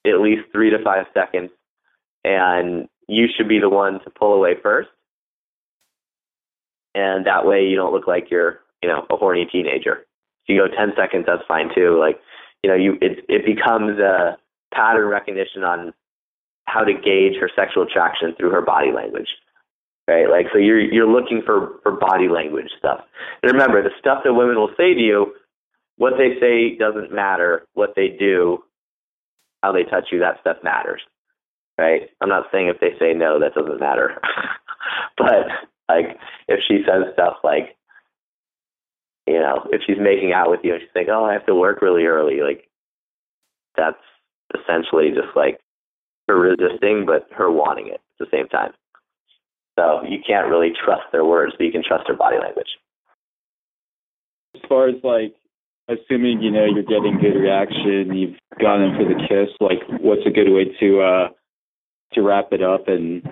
[0.05, 1.51] at least three to five seconds,
[2.25, 4.89] and you should be the one to pull away first
[6.95, 10.05] and that way you don't look like you're you know a horny teenager.
[10.47, 11.99] If you go 10 seconds, that's fine too.
[11.99, 12.19] Like
[12.63, 14.37] you know, you it it becomes a
[14.73, 15.93] pattern recognition on
[16.65, 19.29] how to gauge her sexual attraction through her body language.
[20.07, 20.29] Right?
[20.29, 23.01] Like so you're you're looking for for body language stuff.
[23.43, 25.33] And remember, the stuff that women will say to you,
[25.97, 27.67] what they say doesn't matter.
[27.73, 28.63] What they do,
[29.61, 31.01] how they touch you, that stuff matters.
[31.77, 32.09] Right?
[32.21, 34.21] I'm not saying if they say no, that doesn't matter.
[35.17, 35.47] but
[35.89, 36.17] like
[36.47, 37.75] if she says stuff like,
[39.27, 41.55] you know, if she's making out with you and she's like, "Oh, I have to
[41.55, 42.67] work really early," like
[43.75, 43.97] that's
[44.53, 45.59] essentially just like
[46.27, 48.71] her resisting, but her wanting it at the same time.
[49.77, 52.69] So you can't really trust their words, but you can trust her body language.
[54.55, 55.35] As far as like
[55.89, 59.53] assuming you know you're getting good reaction, you've gone in for the kiss.
[59.59, 61.27] Like, what's a good way to uh
[62.13, 63.23] to wrap it up and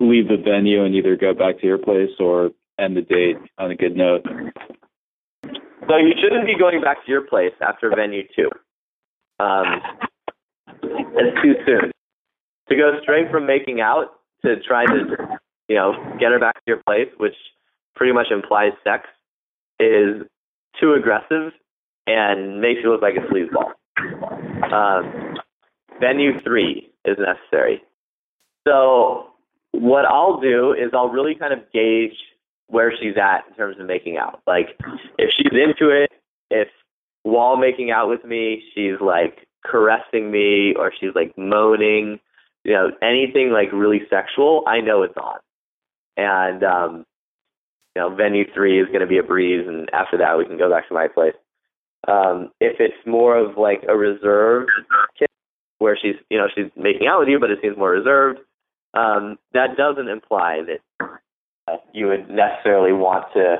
[0.00, 3.70] leave the venue and either go back to your place or end the date on
[3.70, 4.24] a good note?
[5.88, 8.50] So you shouldn't be going back to your place after venue two.
[9.38, 9.82] Um,
[10.82, 11.90] it's too soon.
[12.70, 14.06] To go straight from making out
[14.44, 15.38] to trying to,
[15.68, 17.34] you know, get her back to your place, which
[17.94, 19.04] pretty much implies sex,
[19.78, 20.22] is
[20.80, 21.52] too aggressive
[22.06, 23.72] and makes you look like a sleazeball.
[24.72, 25.36] Um,
[26.00, 27.82] venue three is necessary.
[28.66, 29.33] So
[29.80, 32.16] what I'll do is I'll really kind of gauge
[32.68, 34.40] where she's at in terms of making out.
[34.46, 34.78] Like
[35.18, 36.10] if she's into it,
[36.50, 36.68] if
[37.24, 42.20] while making out with me, she's like caressing me or she's like moaning,
[42.62, 45.38] you know, anything like really sexual, I know it's on.
[46.16, 47.06] And um
[47.96, 50.70] you know, venue three is gonna be a breeze and after that we can go
[50.70, 51.34] back to my place.
[52.06, 54.70] Um, if it's more of like a reserved
[55.18, 55.28] kiss
[55.78, 58.38] where she's you know, she's making out with you but it seems more reserved,
[58.94, 61.08] um, that doesn't imply that
[61.68, 63.56] uh, you would necessarily want to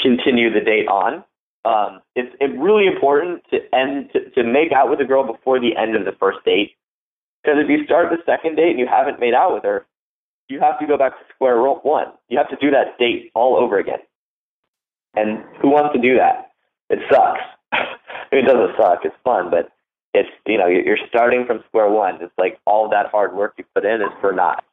[0.00, 1.24] continue the date on.
[1.64, 5.60] Um, it's, it's really important to end to, to make out with a girl before
[5.60, 6.72] the end of the first date.
[7.42, 9.86] Because if you start the second date and you haven't made out with her,
[10.48, 12.06] you have to go back to square one.
[12.28, 14.00] You have to do that date all over again.
[15.14, 16.52] And who wants to do that?
[16.90, 17.40] It sucks.
[18.32, 19.00] it doesn't suck.
[19.04, 19.70] It's fun, but
[20.18, 22.20] it's you know you're starting from square one.
[22.20, 24.64] It's like all that hard work you put in is for naught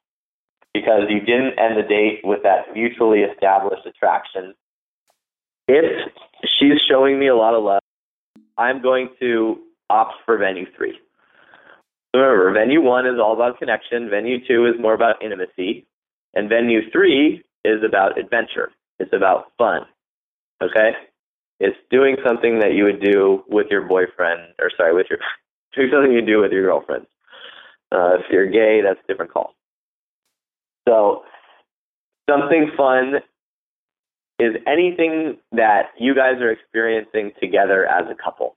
[0.73, 4.53] because you didn't end the date with that mutually established attraction.
[5.67, 6.11] If
[6.59, 7.81] she's showing me a lot of love,
[8.57, 10.99] I'm going to opt for venue three.
[12.13, 14.09] Remember, venue one is all about connection.
[14.09, 15.85] Venue two is more about intimacy,
[16.33, 18.71] and venue three is about adventure.
[18.99, 19.81] It's about fun.
[20.61, 20.91] Okay,
[21.59, 25.19] it's doing something that you would do with your boyfriend, or sorry, with your
[25.75, 27.05] doing something you do with your girlfriend.
[27.91, 29.53] Uh, if you're gay, that's a different call.
[30.87, 31.23] So,
[32.29, 33.15] something fun
[34.39, 38.55] is anything that you guys are experiencing together as a couple.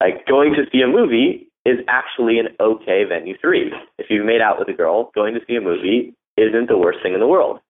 [0.00, 3.72] Like going to see a movie is actually an okay venue three.
[3.98, 6.98] If you've made out with a girl, going to see a movie isn't the worst
[7.02, 7.60] thing in the world.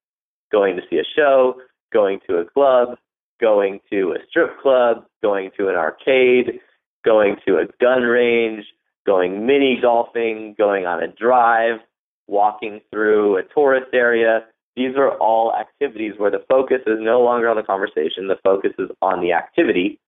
[0.52, 1.54] Going to see a show,
[1.92, 2.98] going to a club,
[3.40, 6.60] going to a strip club, going to an arcade,
[7.04, 8.64] going to a gun range,
[9.06, 11.80] going mini golfing, going on a drive,
[12.26, 14.44] walking through a tourist area.
[14.76, 18.72] These are all activities where the focus is no longer on the conversation, the focus
[18.78, 19.98] is on the activity.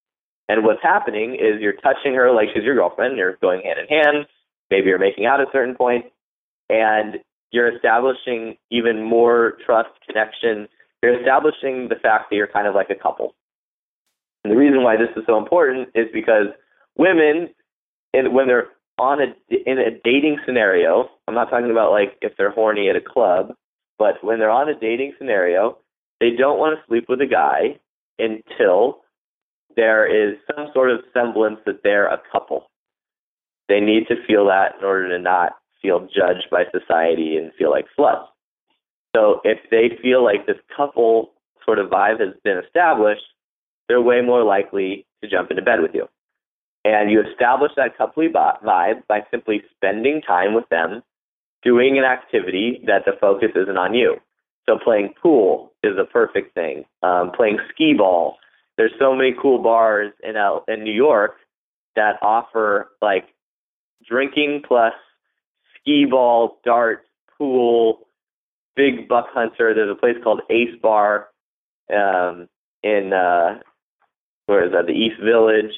[0.49, 3.87] And what's happening is you're touching her like she's your girlfriend, you're going hand in
[3.89, 4.27] hand,
[4.71, 6.09] maybe you're making out at certain points,
[6.69, 7.17] and
[7.51, 10.69] you're establishing even more trust, connection,
[11.03, 13.35] you're establishing the fact that you're kind of like a couple.
[14.45, 16.47] And the reason why this is so important is because
[16.97, 17.51] women,
[18.13, 22.51] when they're on a in a dating scenario, I'm not talking about like if they're
[22.51, 23.55] horny at a club,
[23.99, 25.79] but when they're on a dating scenario,
[26.21, 27.79] they don't want to sleep with a guy
[28.19, 29.01] until
[29.77, 32.71] there is some sort of semblance that they're a couple.
[33.69, 37.71] They need to feel that in order to not feel judged by society and feel
[37.71, 38.27] like sluts.
[39.15, 41.33] So if they feel like this couple
[41.65, 43.23] sort of vibe has been established,
[43.89, 46.09] they're way more likely to jump into bed with you.
[46.85, 51.03] And you establish that coupley vibe by simply spending time with them,
[51.63, 54.17] doing an activity that the focus isn't on you.
[54.69, 56.85] So playing pool is a perfect thing.
[57.03, 58.37] Um, playing skee ball.
[58.77, 61.37] There's so many cool bars in L- in New York
[61.95, 63.27] that offer like
[64.09, 64.95] drinking plus
[65.77, 67.07] skee ball, darts,
[67.39, 68.07] pool,
[68.77, 69.75] big buck hunter.
[69.75, 71.29] There's a place called Ace Bar
[71.93, 72.49] um,
[72.83, 73.61] in uh,
[74.47, 74.87] where is that?
[74.87, 75.73] The East Village.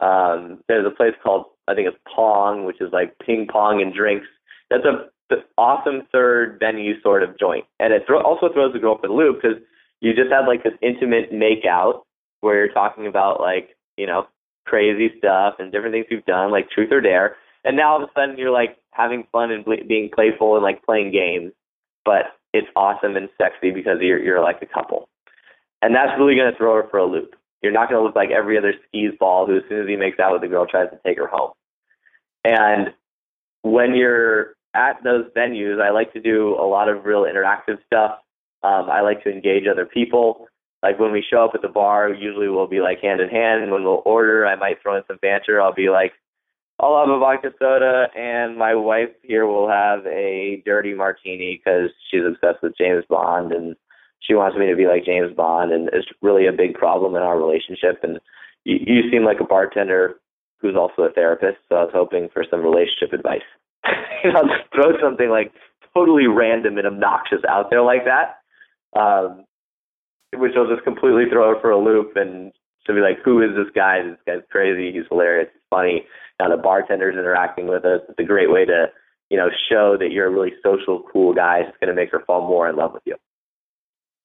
[0.00, 3.94] Um, there's a place called I think it's Pong, which is like ping pong and
[3.94, 4.26] drinks.
[4.70, 5.10] That's a
[5.56, 9.12] awesome third venue sort of joint, and it thro- also throws the girl for the
[9.12, 9.58] loop because
[10.00, 12.04] you just had like this intimate make out
[12.40, 14.26] where you're talking about like you know
[14.66, 18.08] crazy stuff and different things you've done, like truth or dare, and now all of
[18.08, 21.52] a sudden you're like having fun and being playful and like playing games
[22.04, 25.08] but it's awesome and sexy because you're you're like a couple,
[25.82, 27.34] and that's really going to throw her for a loop.
[27.62, 29.96] You're not going to look like every other skis ball who, as soon as he
[29.96, 31.52] makes out with the girl, tries to take her home.
[32.44, 32.94] And
[33.62, 38.18] when you're at those venues, I like to do a lot of real interactive stuff.
[38.62, 40.46] Um, I like to engage other people.
[40.82, 43.62] Like when we show up at the bar, usually we'll be like hand in hand,
[43.62, 45.60] and when we'll order, I might throw in some banter.
[45.60, 46.12] I'll be like,
[46.80, 51.90] I'll have a vodka soda, and my wife here will have a dirty martini because
[52.10, 53.76] she's obsessed with James Bond, and
[54.20, 57.22] she wants me to be like James Bond, and it's really a big problem in
[57.22, 58.00] our relationship.
[58.02, 58.18] And
[58.64, 60.16] you, you seem like a bartender
[60.60, 63.48] who's also a therapist, so I was hoping for some relationship advice.
[64.24, 65.52] you know, throw something like
[65.92, 68.40] totally random and obnoxious out there like that,
[68.98, 69.44] um,
[70.34, 72.52] which will just completely throw her for a loop, and
[72.86, 74.02] she'll be like, "Who is this guy?
[74.02, 74.92] This guy's crazy.
[74.92, 75.48] He's hilarious.
[75.52, 76.06] He's funny."
[76.40, 78.00] Now the bartender's interacting with us.
[78.08, 78.86] It's a great way to,
[79.28, 81.58] you know, show that you're a really social, cool guy.
[81.58, 83.16] It's going to make her fall more in love with you.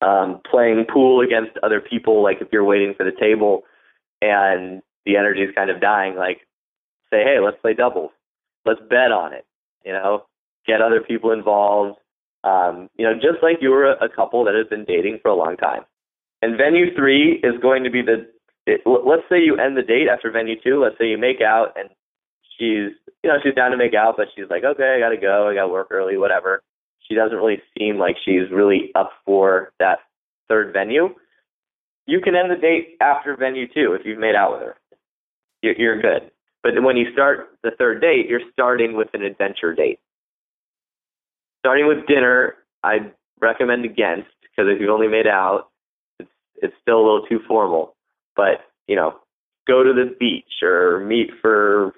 [0.02, 3.64] Um, playing pool against other people, like if you're waiting for the table
[4.22, 6.48] and the energy is kind of dying, like
[7.12, 8.12] say, hey, let's play doubles.
[8.66, 9.46] Let's bet on it.
[9.84, 10.24] You know,
[10.66, 12.00] get other people involved.
[12.46, 15.36] Um, you know, just like you were a, couple that has been dating for a
[15.36, 15.82] long time.
[16.42, 18.28] And venue three is going to be the.
[18.68, 20.82] It, let's say you end the date after venue two.
[20.82, 21.90] Let's say you make out and
[22.58, 22.92] she's
[23.24, 25.56] you know she's down to make out, but she's like, okay, I gotta go, I
[25.56, 26.62] gotta work early, whatever.
[27.08, 30.00] She doesn't really seem like she's really up for that
[30.48, 31.10] third venue.
[32.08, 34.76] You can end the date after venue two if you've made out with her.
[35.62, 36.32] You're, you're good.
[36.64, 40.00] But when you start the third date, you're starting with an adventure date.
[41.60, 45.70] Starting with dinner, I recommend against because if you've only made out,
[46.20, 46.30] it's
[46.62, 47.96] it's still a little too formal.
[48.36, 49.16] But you know,
[49.68, 51.94] go to the beach or meet for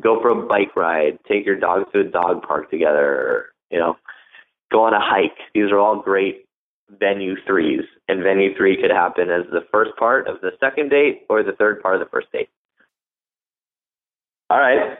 [0.00, 3.96] go for a bike ride, take your dog to a dog park together, you know,
[4.70, 5.38] go on a hike.
[5.54, 6.46] These are all great
[6.98, 11.22] venue threes, and venue three could happen as the first part of the second date
[11.28, 12.48] or the third part of the first date.
[14.50, 14.98] All right.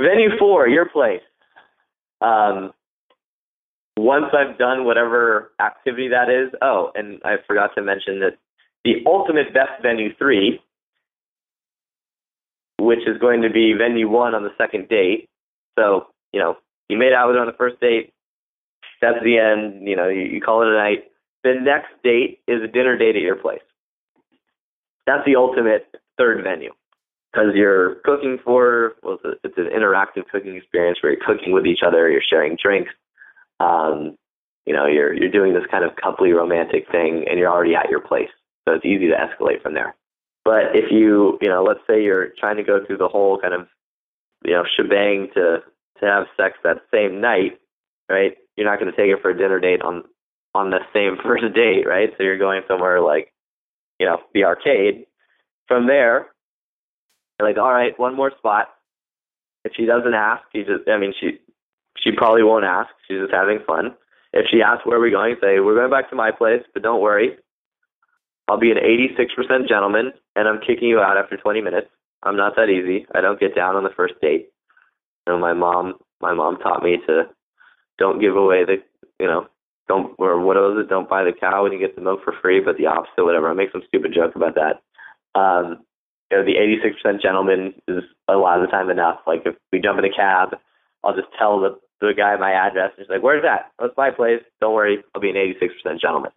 [0.00, 1.20] Venue four, your place.
[2.20, 2.72] Um,
[3.96, 8.38] once I've done whatever activity that is, oh, and I forgot to mention that
[8.84, 10.60] the ultimate best venue three,
[12.80, 15.28] which is going to be venue one on the second date.
[15.78, 16.56] So, you know,
[16.88, 18.12] you made out with her on the first date,
[19.00, 21.04] that's the end, you know, you, you call it a night.
[21.42, 23.62] The next date is a dinner date at your place.
[25.06, 26.72] That's the ultimate third venue
[27.32, 31.52] because you're cooking for well, it's, a, it's an interactive cooking experience where you're cooking
[31.52, 32.90] with each other, you're sharing drinks,
[33.60, 34.16] um,
[34.66, 37.90] you know, you're you're doing this kind of coupley romantic thing, and you're already at
[37.90, 38.28] your place,
[38.64, 39.94] so it's easy to escalate from there.
[40.44, 43.54] But if you, you know, let's say you're trying to go through the whole kind
[43.54, 43.66] of,
[44.44, 45.58] you know, shebang to
[46.00, 47.60] to have sex that same night,
[48.08, 48.36] right?
[48.56, 50.04] You're not going to take it for a dinner date on
[50.54, 52.10] on the same first date, right?
[52.16, 53.32] So you're going somewhere like,
[53.98, 55.06] you know, the arcade.
[55.68, 56.26] From there,
[57.38, 58.68] you're like, all right, one more spot.
[59.64, 61.38] If she doesn't ask, you just, I mean, she
[61.98, 62.88] she probably won't ask.
[63.06, 63.94] She's just having fun.
[64.32, 66.82] If she asks where are we're going, say we're going back to my place, but
[66.82, 67.36] don't worry,
[68.50, 71.86] I'll be an 86% gentleman, and I'm kicking you out after 20 minutes.
[72.24, 73.06] I'm not that easy.
[73.14, 74.48] I don't get down on the first date.
[75.24, 77.28] You know, my mom, my mom taught me to
[77.96, 78.82] don't give away the,
[79.20, 79.46] you know,
[79.86, 80.88] don't or what was it?
[80.88, 83.48] Don't buy the cow when you get the milk for free, but the opposite, whatever.
[83.48, 84.82] I make some stupid joke about that.
[85.38, 85.86] Um,
[86.32, 89.20] you know, the 86% gentleman is a lot of the time enough.
[89.28, 90.58] Like if we jump in a cab,
[91.04, 92.90] I'll just tell the the guy my address.
[92.96, 93.70] And he's like, "Where's that?
[93.78, 94.42] That's my place.
[94.60, 96.32] Don't worry, I'll be an 86% gentleman."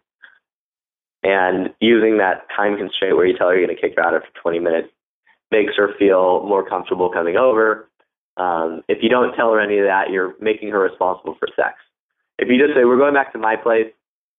[1.24, 4.14] And using that time constraint where you tell her you're going to kick her out
[4.14, 4.88] after 20 minutes
[5.50, 7.88] makes her feel more comfortable coming over.
[8.36, 11.76] Um, if you don't tell her any of that, you're making her responsible for sex.
[12.38, 13.90] If you just say, we're going back to my place,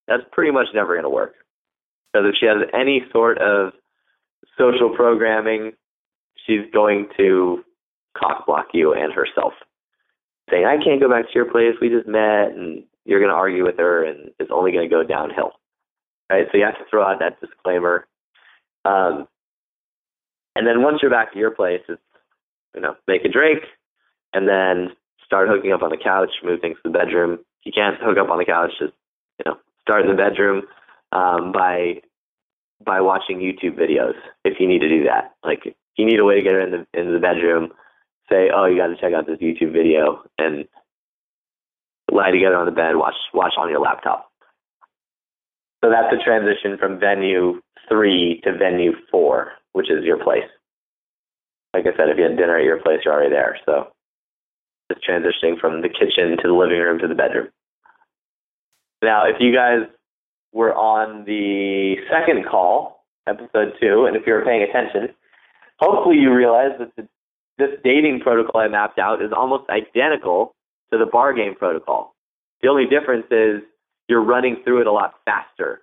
[0.08, 1.34] that's pretty much never going to work.
[2.14, 3.74] Because if she has any sort of
[4.58, 5.72] social programming,
[6.46, 7.64] she's going to
[8.16, 9.54] cock block you and herself.
[10.52, 13.36] Saying, I can't go back to your place, we just met, and you're going to
[13.36, 15.54] argue with her, and it's only going to go downhill.
[16.30, 16.48] Right?
[16.52, 18.08] So you have to throw out that disclaimer.
[18.84, 19.28] Um,
[20.56, 22.02] and then once you're back to your place, it's,
[22.74, 23.64] you know, make a drink,
[24.34, 24.96] and then
[25.26, 27.40] start hooking up on the couch, move things to the bedroom.
[27.64, 28.94] You can't hook up on the couch, just
[29.40, 30.64] you know, start in the bedroom
[31.12, 32.02] um, by
[32.84, 35.34] by watching YouTube videos if you need to do that.
[35.44, 35.64] Like
[35.96, 37.70] you need a way to get her in the in the bedroom,
[38.30, 40.66] say, oh, you got to check out this YouTube video and
[42.12, 44.32] lie together on the bed, watch watch on your laptop.
[45.86, 50.50] So that's a transition from venue three to venue four, which is your place.
[51.76, 53.60] Like I said, if you had dinner at your place, you're already there.
[53.68, 53.90] So
[54.90, 57.50] is transitioning from the kitchen to the living room to the bedroom.
[59.04, 59.82] Now, if you guys
[60.54, 65.14] were on the second call, episode two, and if you were paying attention,
[65.78, 67.08] hopefully you realize that the,
[67.60, 70.56] this dating protocol I mapped out is almost identical
[70.92, 72.16] to the bar game protocol.
[72.64, 73.62] The only difference is
[74.08, 75.82] you're running through it a lot faster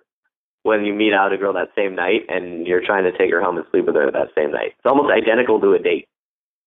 [0.63, 3.41] when you meet out a girl that same night and you're trying to take her
[3.41, 4.73] home and sleep with her that same night.
[4.77, 6.07] It's almost identical to a date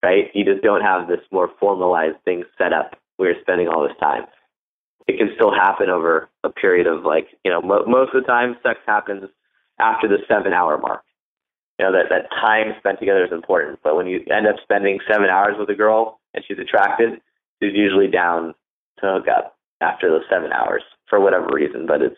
[0.02, 0.30] right?
[0.34, 3.96] You just don't have this more formalized thing set up where you're spending all this
[3.98, 4.24] time.
[5.08, 8.26] It can still happen over a period of like, you know, mo- most of the
[8.26, 9.28] time sex happens
[9.80, 11.02] after the seven hour mark.
[11.78, 13.80] You know, that, that time spent together is important.
[13.84, 17.20] But when you end up spending seven hours with a girl and she's attracted,
[17.62, 18.54] she's usually down
[19.00, 22.16] to hook up after those seven hours for whatever reason, but it's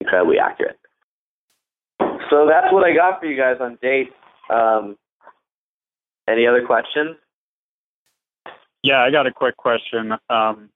[0.00, 0.78] incredibly accurate.
[2.30, 4.12] So that's what I got for you guys on dates.
[4.50, 4.96] Um,
[6.28, 7.16] any other questions?
[8.82, 10.12] Yeah, I got a quick question.
[10.28, 10.70] Um,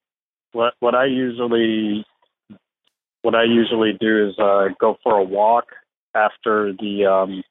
[0.52, 2.04] what what I usually
[3.22, 5.66] what I usually do is uh, go for a walk
[6.14, 7.42] after the um,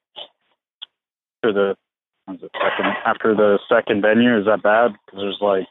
[1.44, 1.76] after the
[3.06, 4.40] after the second venue.
[4.40, 4.94] Is that bad?
[5.06, 5.68] Because there's like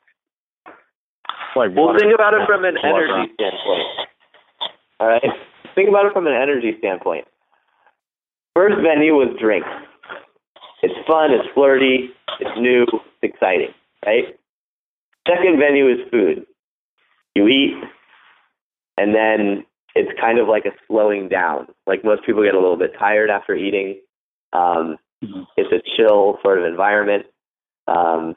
[1.57, 3.89] like well, think about it from an energy standpoint.
[5.01, 5.23] All right,
[5.75, 7.25] think about it from an energy standpoint.
[8.55, 9.69] First venue was drinks.
[10.83, 12.11] It's fun, it's flirty,
[12.41, 13.73] it's new, it's exciting,
[14.05, 14.25] right?
[15.27, 16.47] Second venue is food.
[17.35, 17.75] You eat,
[18.97, 19.65] and then
[19.95, 21.67] it's kind of like a slowing down.
[21.87, 24.01] Like most people get a little bit tired after eating.
[24.53, 25.43] Um, mm-hmm.
[25.57, 27.27] It's a chill sort of environment.
[27.89, 28.37] Um,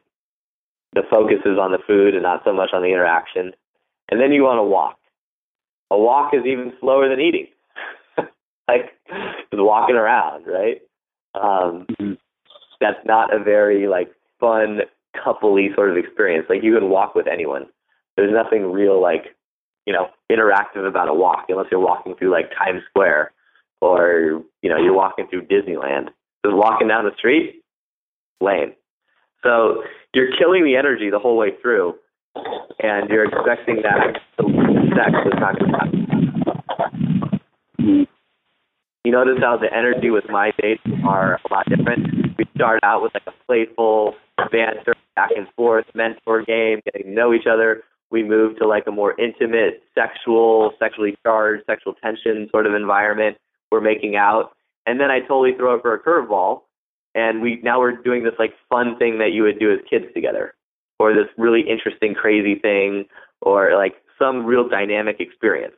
[0.94, 3.53] the focus is on the food and not so much on the interaction.
[4.10, 4.98] And then you want to walk.
[5.91, 7.48] A walk is even slower than eating.
[8.68, 10.82] like just walking around, right?
[11.36, 12.14] Um, mm-hmm
[12.80, 14.10] that's not a very like
[14.40, 14.80] fun
[15.16, 16.45] coupley sort of experience.
[16.49, 17.66] Like you can walk with anyone.
[18.16, 19.36] There's nothing real like
[19.86, 23.32] you know, interactive about a walk unless you're walking through like Times Square
[23.82, 26.10] or, you know, you're walking through Disneyland.
[26.45, 27.64] Just walking down the street,
[28.40, 28.74] lame.
[29.44, 29.84] So
[30.14, 31.95] you're killing the energy the whole way through
[32.80, 35.99] and you're expecting that sex is not going to happen.
[39.06, 42.38] You notice how the energy with my dates are a lot different.
[42.38, 44.16] We start out with like a playful
[44.52, 47.84] banter, back and forth, mentor game, getting to know each other.
[48.11, 53.38] We move to like a more intimate, sexual, sexually charged, sexual tension sort of environment.
[53.72, 54.52] We're making out,
[54.86, 56.61] and then I totally throw it for a curveball,
[57.19, 60.05] and we now we're doing this like fun thing that you would do as kids
[60.13, 60.53] together,
[60.99, 63.05] or this really interesting, crazy thing,
[63.41, 65.75] or like some real dynamic experience.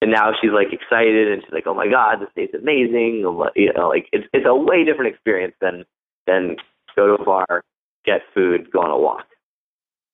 [0.00, 3.18] And now she's like excited and she's like, "Oh my god, this date's amazing!"
[3.54, 5.84] You know, like it's it's a way different experience than
[6.26, 6.56] than
[6.96, 7.62] go to a bar,
[8.04, 9.26] get food, go on a walk.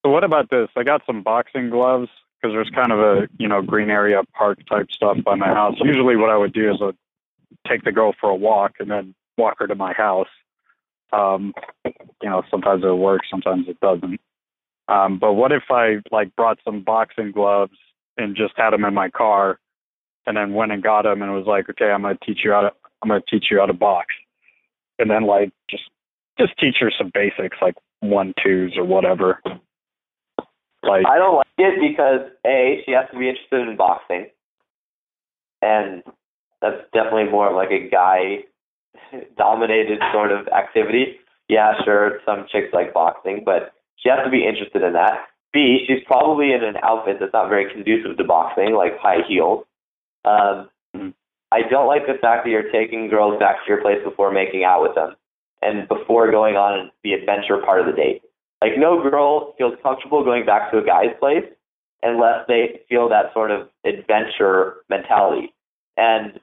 [0.05, 0.69] So what about this?
[0.77, 2.09] I got some boxing gloves
[2.41, 5.77] because there's kind of a you know green area park type stuff by my house.
[5.79, 6.97] Usually, what I would do is I'd
[7.69, 10.29] take the girl for a walk and then walk her to my house.
[11.13, 11.53] Um,
[11.85, 14.21] you know, sometimes it works, sometimes it doesn't.
[14.89, 17.77] Um, but what if I like brought some boxing gloves
[18.17, 19.59] and just had them in my car,
[20.27, 22.63] and then went and got them and was like, okay, I'm gonna teach you how
[22.63, 22.73] to
[23.03, 24.07] I'm gonna teach you how to box,
[24.99, 25.85] and then like just
[26.39, 29.41] just teach her some basics like one twos or whatever.
[30.83, 34.27] Like I don't like it because a she has to be interested in boxing,
[35.61, 36.03] and
[36.61, 38.45] that's definitely more like a guy
[39.37, 41.17] dominated sort of activity.
[41.49, 45.27] Yeah, sure, some chicks like boxing, but she has to be interested in that.
[45.53, 49.65] B, she's probably in an outfit that's not very conducive to boxing, like high heels.
[50.25, 50.71] Um,
[51.53, 54.65] I don't like the fact that you're taking girls back to your place before making
[54.65, 55.15] out with them
[55.61, 58.23] and before going on the adventure part of the date.
[58.63, 61.45] Like no girl feels comfortable going back to a guy's place
[62.03, 65.53] unless they feel that sort of adventure mentality.
[65.97, 66.41] And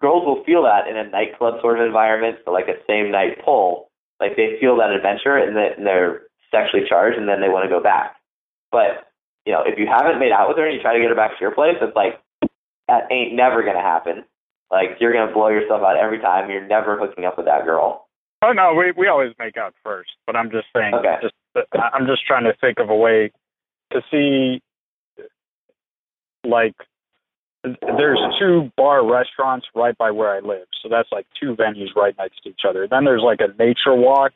[0.00, 3.44] girls will feel that in a nightclub sort of environment, so like a same night
[3.44, 3.90] pull.
[4.18, 7.70] Like they feel that adventure and, and they're sexually charged and then they want to
[7.70, 8.16] go back.
[8.70, 9.08] But,
[9.46, 11.16] you know, if you haven't made out with her and you try to get her
[11.16, 12.20] back to your place, it's like
[12.88, 14.24] that ain't never gonna happen.
[14.70, 16.50] Like you're gonna blow yourself out every time.
[16.50, 18.06] You're never hooking up with that girl.
[18.42, 20.94] Oh no, we we always make out first, but I'm just saying.
[20.94, 21.16] Okay.
[21.22, 21.34] Just
[21.74, 23.32] I'm just trying to think of a way
[23.92, 24.62] to see,
[26.44, 26.76] like,
[27.62, 32.14] there's two bar restaurants right by where I live, so that's like two venues right
[32.16, 32.88] next to each other.
[32.88, 34.32] Then there's like a nature walk.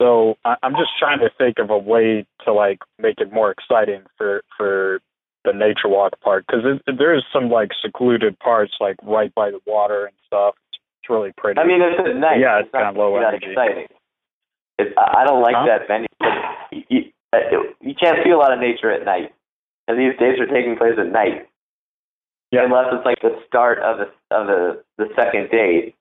[0.00, 3.50] So I, I'm just trying to think of a way to like make it more
[3.50, 5.00] exciting for for
[5.44, 10.06] the nature walk part because there's some like secluded parts like right by the water
[10.06, 10.54] and stuff.
[11.02, 11.60] It's really pretty.
[11.60, 12.40] I mean, it's at night.
[12.40, 13.46] Yeah, it's, not kind of low energy.
[13.50, 13.86] exciting.
[14.78, 15.66] It's, I don't like Huh?
[15.66, 16.08] that venue.
[16.72, 19.32] You, you, you can't see a lot of nature at night,
[19.88, 21.49] and these dates are taking place at night.
[22.50, 22.64] Yeah.
[22.64, 25.94] Unless it's like the start of the of the the second date,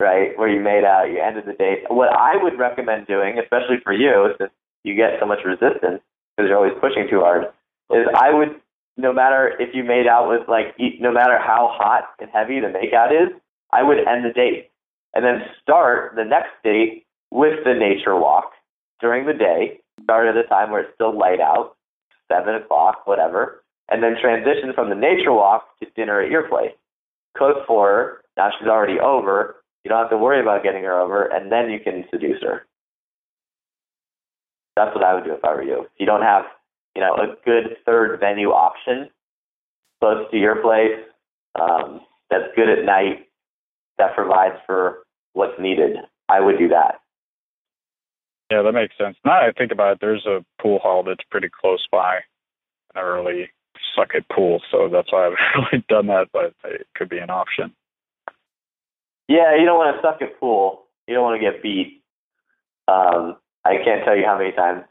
[0.00, 1.84] right, where you made out, you ended the date.
[1.88, 4.50] What I would recommend doing, especially for you, since
[4.84, 6.02] you get so much resistance
[6.36, 7.44] because you're always pushing too hard,
[7.90, 8.60] is I would,
[8.96, 12.68] no matter if you made out with like, no matter how hot and heavy the
[12.68, 13.34] makeout is,
[13.72, 14.70] I would end the date
[15.14, 18.52] and then start the next date with the nature walk
[19.00, 19.80] during the day.
[20.04, 21.76] Start at a time where it's still light out,
[22.30, 26.72] seven o'clock, whatever, and then transition from the nature walk to dinner at your place.
[27.36, 28.24] Cook for her.
[28.36, 29.56] Now she's already over.
[29.84, 32.66] You don't have to worry about getting her over, and then you can seduce her.
[34.76, 35.82] That's what I would do if I were you.
[35.82, 36.44] If you don't have,
[36.94, 39.08] you know, a good third venue option
[40.00, 41.00] close to your place,
[41.60, 42.00] um,
[42.30, 43.26] that's good at night,
[43.98, 44.98] that provides for
[45.32, 45.96] what's needed,
[46.28, 47.00] I would do that.
[48.50, 49.16] Yeah, that makes sense.
[49.24, 52.18] Now I think about it, there's a pool hall that's pretty close by.
[52.94, 53.50] I don't really
[53.98, 55.38] suck at pool, so that's why I haven't
[55.72, 57.72] really done that, but it could be an option.
[59.28, 60.84] Yeah, you don't want to suck at pool.
[61.06, 62.02] You don't want to get beat.
[62.86, 64.84] Um, I can't tell you how many times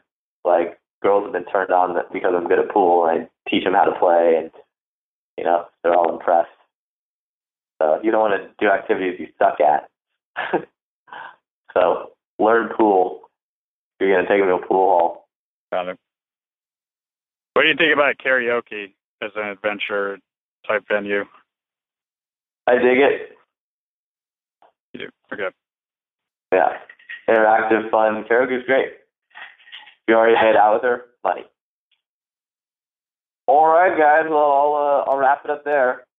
[0.44, 3.74] like girls have been turned on because I'm good at pool and I teach them
[3.74, 4.50] how to play, and
[5.36, 6.50] you know they're all impressed.
[7.82, 9.88] So you don't want to do activities you suck at.
[11.74, 13.22] so learn pool.
[14.00, 15.28] You're gonna take them to a pool hall.
[15.72, 15.98] Got it.
[17.54, 20.18] What do you think about karaoke as an adventure
[20.66, 21.24] type venue?
[22.66, 23.36] I dig it.
[24.92, 25.08] You do.
[25.32, 25.54] Okay.
[26.52, 26.68] Yeah,
[27.28, 28.24] interactive, fun.
[28.28, 28.92] Karaoke's great.
[30.06, 31.44] You already made out with her, Buddy.
[33.46, 34.28] All right, guys.
[34.28, 36.04] Well, I'll uh, I'll wrap it up there.